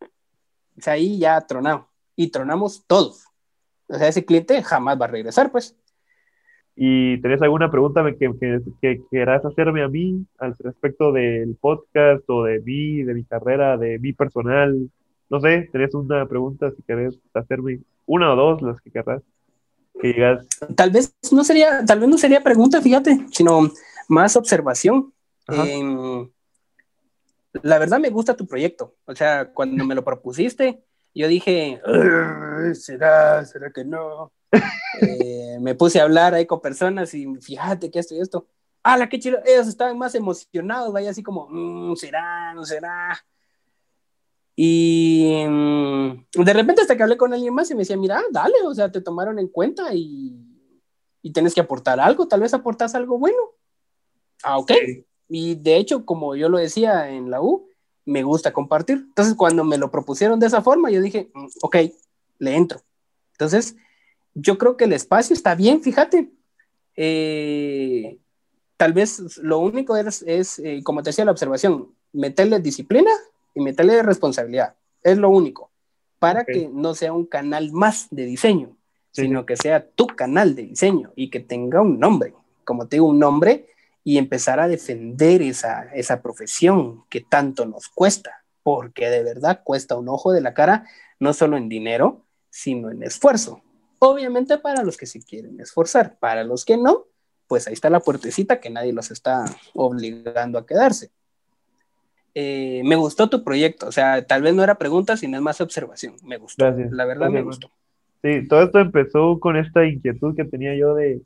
[0.00, 1.86] O sea, ahí ya tronamos.
[2.16, 3.26] Y tronamos todos.
[3.88, 5.76] O sea, ese cliente jamás va a regresar, pues.
[6.74, 12.24] ¿Y tenés alguna pregunta que, que, que, quieras hacerme a mí al respecto del podcast
[12.28, 14.90] o de mí, de mi carrera, de mi personal?
[15.28, 19.22] No sé, tenés una pregunta si querés hacerme una o dos, las que querrás.
[20.00, 20.46] Que llegas.
[20.74, 23.70] Tal vez no sería, tal vez no sería pregunta, fíjate, sino
[24.08, 25.12] más observación.
[25.48, 26.28] Em,
[27.62, 28.94] la verdad me gusta tu proyecto.
[29.04, 30.82] O sea, cuando me lo propusiste,
[31.14, 31.80] yo dije,
[32.74, 33.44] ¿será?
[33.44, 34.32] ¿Será que no?
[35.02, 38.46] Eh, me puse a hablar ahí con personas y fíjate que esto y esto.
[38.82, 39.38] Ah, la que chido.
[39.44, 42.54] Ellos estaban más emocionados, vaya así como, mm, ¿será?
[42.54, 43.22] ¿No será?
[44.58, 48.54] Y mm, de repente hasta que hablé con alguien más y me decía, mira, dale,
[48.64, 50.34] o sea, te tomaron en cuenta y,
[51.20, 53.36] y tienes que aportar algo, tal vez aportas algo bueno.
[54.42, 54.72] Ah, ok.
[55.28, 57.68] Y de hecho, como yo lo decía en la U,
[58.06, 58.98] me gusta compartir.
[59.08, 61.76] Entonces, cuando me lo propusieron de esa forma, yo dije, mm, ok,
[62.38, 62.80] le entro.
[63.32, 63.76] Entonces,
[64.32, 66.30] yo creo que el espacio está bien, fíjate.
[66.96, 68.18] Eh,
[68.78, 73.10] tal vez lo único es, es eh, como te decía la observación, meterle disciplina
[73.56, 74.76] y meterle responsabilidad.
[75.02, 75.72] Es lo único.
[76.18, 78.76] Para que no sea un canal más de diseño,
[79.10, 82.34] sino que sea tu canal de diseño y que tenga un nombre.
[82.64, 83.66] Como te digo, un nombre
[84.04, 89.96] y empezar a defender esa, esa profesión que tanto nos cuesta, porque de verdad cuesta
[89.96, 90.86] un ojo de la cara,
[91.18, 93.62] no solo en dinero, sino en esfuerzo.
[93.98, 97.06] Obviamente para los que se quieren esforzar, para los que no,
[97.46, 99.44] pues ahí está la puertecita que nadie los está
[99.74, 101.10] obligando a quedarse.
[102.38, 105.62] Eh, me gustó tu proyecto, o sea, tal vez no era pregunta, sino es más
[105.62, 106.16] observación.
[106.22, 107.70] Me gustó, la verdad me gustó.
[108.22, 111.22] Sí, todo esto empezó con esta inquietud que tenía yo de,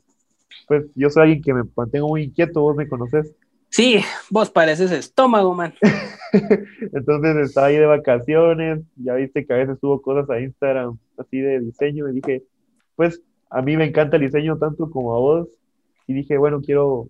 [0.69, 3.35] pues yo soy alguien que me mantengo muy inquieto, vos me conoces.
[3.67, 3.99] Sí,
[4.29, 5.73] vos pareces estómago, man.
[6.93, 11.41] Entonces estaba ahí de vacaciones, ya viste que a veces subo cosas a Instagram así
[11.41, 12.43] de diseño y dije,
[12.95, 15.49] pues a mí me encanta el diseño tanto como a vos
[16.07, 17.09] y dije, bueno, quiero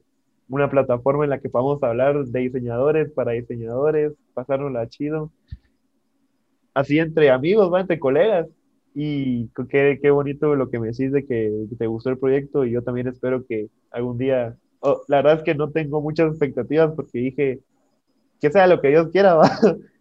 [0.52, 5.32] una plataforma en la que podamos hablar de diseñadores para diseñadores, pasárnosla chido.
[6.74, 7.82] Así entre amigos, ¿va?
[7.82, 8.48] entre colegas.
[8.94, 12.72] Y qué, qué bonito lo que me decís de que te gustó el proyecto y
[12.72, 16.92] yo también espero que algún día, oh, la verdad es que no tengo muchas expectativas
[16.94, 17.60] porque dije,
[18.42, 19.50] que sea lo que Dios quiera, ¿va?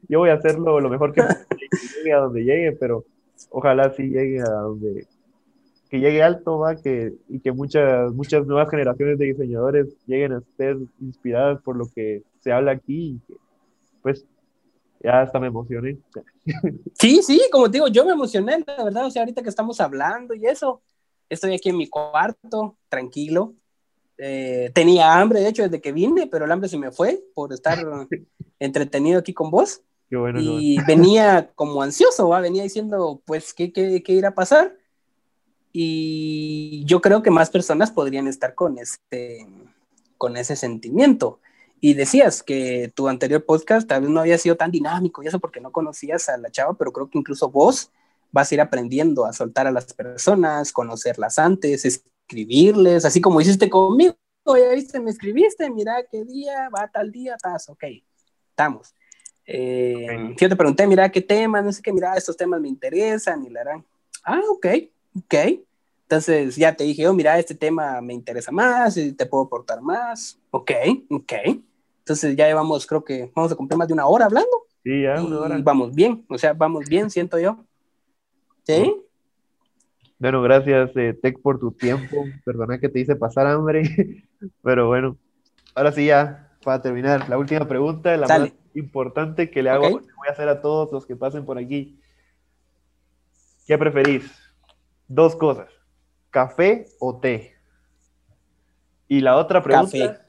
[0.09, 3.05] yo voy a hacerlo lo mejor que llegue a donde llegue, pero
[3.51, 5.07] ojalá sí llegue a donde,
[5.91, 10.43] que llegue alto, va, que, y que muchas, muchas nuevas generaciones de diseñadores lleguen a
[10.57, 13.35] ser inspiradas por lo que se habla aquí, y que,
[14.01, 14.25] pues,
[15.03, 15.99] ya hasta me emocioné.
[16.95, 19.81] Sí, sí, como te digo, yo me emocioné, la verdad, o sea, ahorita que estamos
[19.81, 20.81] hablando y eso,
[21.29, 23.55] estoy aquí en mi cuarto, tranquilo,
[24.17, 27.53] eh, tenía hambre, de hecho, desde que vine, pero el hambre se me fue por
[27.53, 27.79] estar
[28.61, 29.83] entretenido aquí con vos.
[30.09, 32.41] Qué bueno, y venía como ansioso, ¿va?
[32.41, 34.77] venía diciendo, pues, ¿qué, qué, qué irá a pasar?
[35.73, 39.47] Y yo creo que más personas podrían estar con, este,
[40.19, 41.41] con ese sentimiento.
[41.81, 45.39] Y decías que tu anterior podcast tal vez no había sido tan dinámico y eso
[45.39, 47.91] porque no conocías a la chava, pero creo que incluso vos
[48.33, 53.71] vas a ir aprendiendo a soltar a las personas, conocerlas antes, escribirles, así como hiciste
[53.71, 54.15] conmigo,
[54.47, 57.85] ya viste, me escribiste, mira qué día, va tal día, estás, ok,
[58.51, 58.95] estamos.
[59.47, 63.45] Eh, Yo te pregunté, mira qué tema, no sé qué, mira, estos temas me interesan
[63.45, 63.85] y la harán.
[64.25, 64.67] Ah, ok,
[65.17, 65.35] ok.
[66.03, 69.81] Entonces ya te dije, oh, mira, este tema me interesa más y te puedo aportar
[69.81, 70.39] más.
[70.51, 70.73] Ok,
[71.09, 71.33] ok.
[72.01, 74.51] Entonces ya llevamos, creo que vamos a cumplir más de una hora hablando.
[74.83, 75.59] Sí, ya, una hora.
[75.63, 77.65] vamos bien, o sea, vamos bien, siento yo.
[78.65, 78.93] ¿Sí?
[80.19, 82.25] Bueno, gracias, eh, Tech, por tu tiempo.
[82.45, 83.83] Perdona que te hice pasar hambre,
[84.63, 85.17] pero bueno,
[85.77, 90.29] ahora sí ya, para terminar, la última pregunta, la más importante que le hago, voy
[90.29, 92.01] a hacer a todos los que pasen por aquí.
[93.67, 94.40] ¿Qué preferís?
[95.13, 95.69] Dos cosas,
[96.31, 97.57] café o té.
[99.09, 99.91] Y la otra pregunta.
[99.91, 100.21] Café.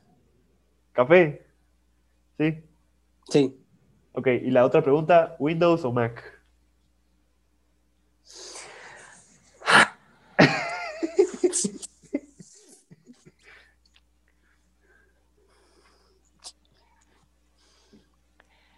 [0.92, 1.48] ¿Café?
[2.40, 2.64] ¿Sí?
[3.30, 3.64] Sí.
[4.14, 6.24] Ok, y la otra pregunta, Windows o Mac.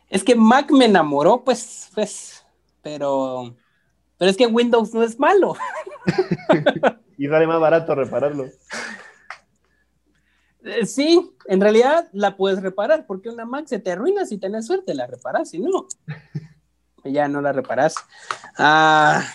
[0.10, 2.46] Es que Mac me enamoró, pues, pues,
[2.82, 3.56] pero,
[4.18, 5.56] pero es que Windows no es malo.
[7.18, 8.46] y sale más barato repararlo.
[10.64, 14.66] Eh, sí, en realidad la puedes reparar, porque una Mac se te arruina si tienes
[14.66, 15.88] suerte, la reparas, si no,
[17.04, 17.96] ya no la reparas.
[18.58, 19.26] Ah,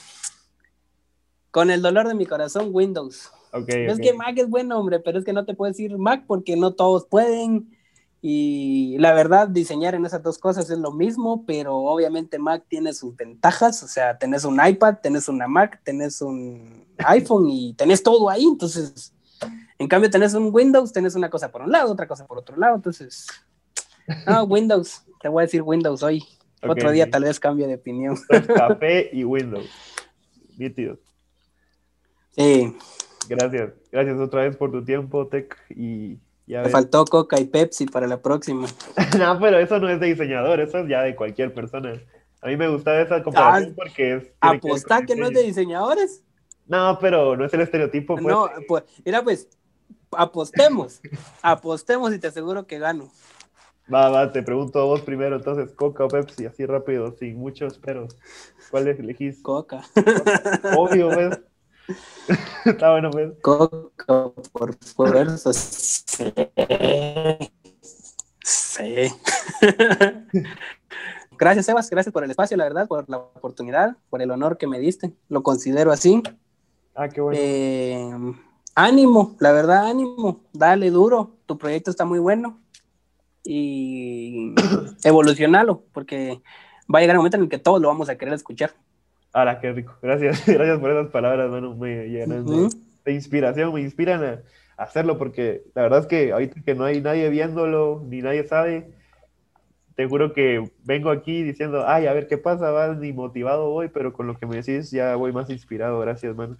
[1.51, 3.31] con el dolor de mi corazón, Windows.
[3.67, 6.57] es que Mac es buen hombre, pero es que no te puedes decir Mac porque
[6.57, 7.78] no todos pueden.
[8.21, 12.93] Y la verdad, diseñar en esas dos cosas es lo mismo, pero obviamente Mac tiene
[12.93, 18.03] sus ventajas, o sea, tenés un iPad, tenés una Mac, tenés un iPhone y tenés
[18.03, 19.15] todo ahí, entonces,
[19.79, 22.57] en cambio tenés un Windows, tenés una cosa por un lado, otra cosa por otro
[22.57, 23.29] lado, entonces,
[24.27, 26.25] no, Windows, te voy a decir Windows hoy,
[26.61, 28.17] otro día tal vez cambie de opinión.
[28.57, 29.71] café y Windows,
[30.57, 30.99] nítido.
[32.33, 32.77] Sí.
[33.29, 36.19] Gracias, gracias otra vez por tu tiempo, Tech, y
[36.49, 38.67] me faltó Coca y Pepsi para la próxima.
[39.19, 42.01] no, pero eso no es de diseñador, eso es ya de cualquier persona.
[42.41, 44.33] A mí me gusta esa comparación ah, porque es.
[44.41, 46.23] ¿Apostar que, no es de diseñadores?
[46.67, 48.15] No, pero no es el estereotipo.
[48.15, 48.27] Pues.
[48.27, 49.49] No, pues, mira, pues,
[50.13, 51.01] apostemos.
[51.43, 53.11] apostemos y te aseguro que gano.
[53.93, 57.79] Va, va, te pregunto a vos primero, entonces, Coca o Pepsi, así rápido, sin muchos
[57.79, 58.17] peros.
[58.71, 59.43] ¿Cuál elegís?
[59.43, 59.83] Coca.
[60.77, 61.41] Obvio, ¿ves?
[62.65, 63.33] Está bueno, pues.
[63.41, 65.53] Coca, por fuerza.
[65.53, 66.33] Sí.
[68.45, 69.13] Sí.
[71.39, 71.91] gracias, Sebas.
[71.91, 75.13] Gracias por el espacio, la verdad, por la oportunidad, por el honor que me diste.
[75.29, 76.23] Lo considero así.
[76.95, 77.39] Ah, qué bueno.
[77.41, 78.35] Eh,
[78.75, 80.41] ánimo, la verdad, ánimo.
[80.53, 81.37] Dale duro.
[81.47, 82.61] Tu proyecto está muy bueno.
[83.45, 84.55] Y
[85.05, 86.43] evolucionalo, porque
[86.93, 88.75] va a llegar un momento en el que todos lo vamos a querer escuchar.
[89.39, 89.97] Ahora, qué rico.
[90.03, 91.77] Gracias, gracias por esas palabras, mano.
[91.77, 92.45] Me llenan
[93.05, 94.43] de, inspiración, me inspiran a,
[94.77, 98.91] hacerlo porque la verdad es que ahorita que no hay nadie viéndolo, ni nadie sabe,
[99.95, 103.89] te juro que vengo aquí diciendo, ay, a ver qué pasa, va, ni motivado voy,
[103.89, 106.01] pero con lo que me decís ya voy más inspirado.
[106.01, 106.57] Gracias, mano.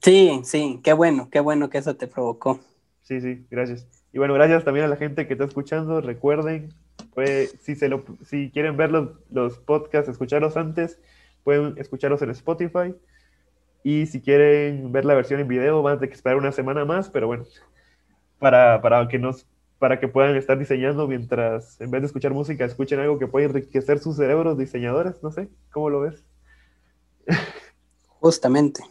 [0.00, 2.60] Sí, sí, qué bueno, qué bueno que eso te provocó.
[3.02, 3.88] Sí, sí, gracias.
[4.12, 6.00] Y bueno, gracias también a la gente que está escuchando.
[6.00, 6.72] Recuerden
[7.14, 10.98] pues, si, se lo, si quieren ver los, los podcasts, escucharlos antes,
[11.44, 12.94] pueden escucharlos en Spotify.
[13.82, 16.84] Y si quieren ver la versión en video, van a tener que esperar una semana
[16.84, 17.44] más, pero bueno,
[18.38, 19.46] para, para, que nos,
[19.78, 23.46] para que puedan estar diseñando mientras, en vez de escuchar música, escuchen algo que pueda
[23.46, 26.24] enriquecer sus cerebros diseñadores, no sé, ¿cómo lo ves?
[28.20, 28.82] Justamente.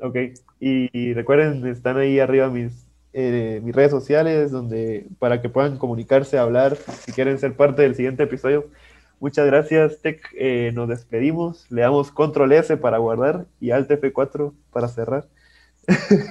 [0.00, 0.16] Ok,
[0.60, 6.38] y recuerden, están ahí arriba mis eh, mis redes sociales, donde para que puedan comunicarse,
[6.38, 8.66] hablar, si quieren ser parte del siguiente episodio.
[9.20, 10.20] Muchas gracias, Tech.
[10.38, 11.66] Eh, nos despedimos.
[11.70, 15.26] Le damos control S para guardar y Alt F4 para cerrar.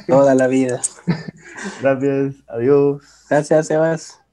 [0.07, 0.82] Toda la vida.
[1.82, 2.36] Gracias.
[2.47, 3.01] Adiós.
[3.30, 4.26] Gracias, Sebas.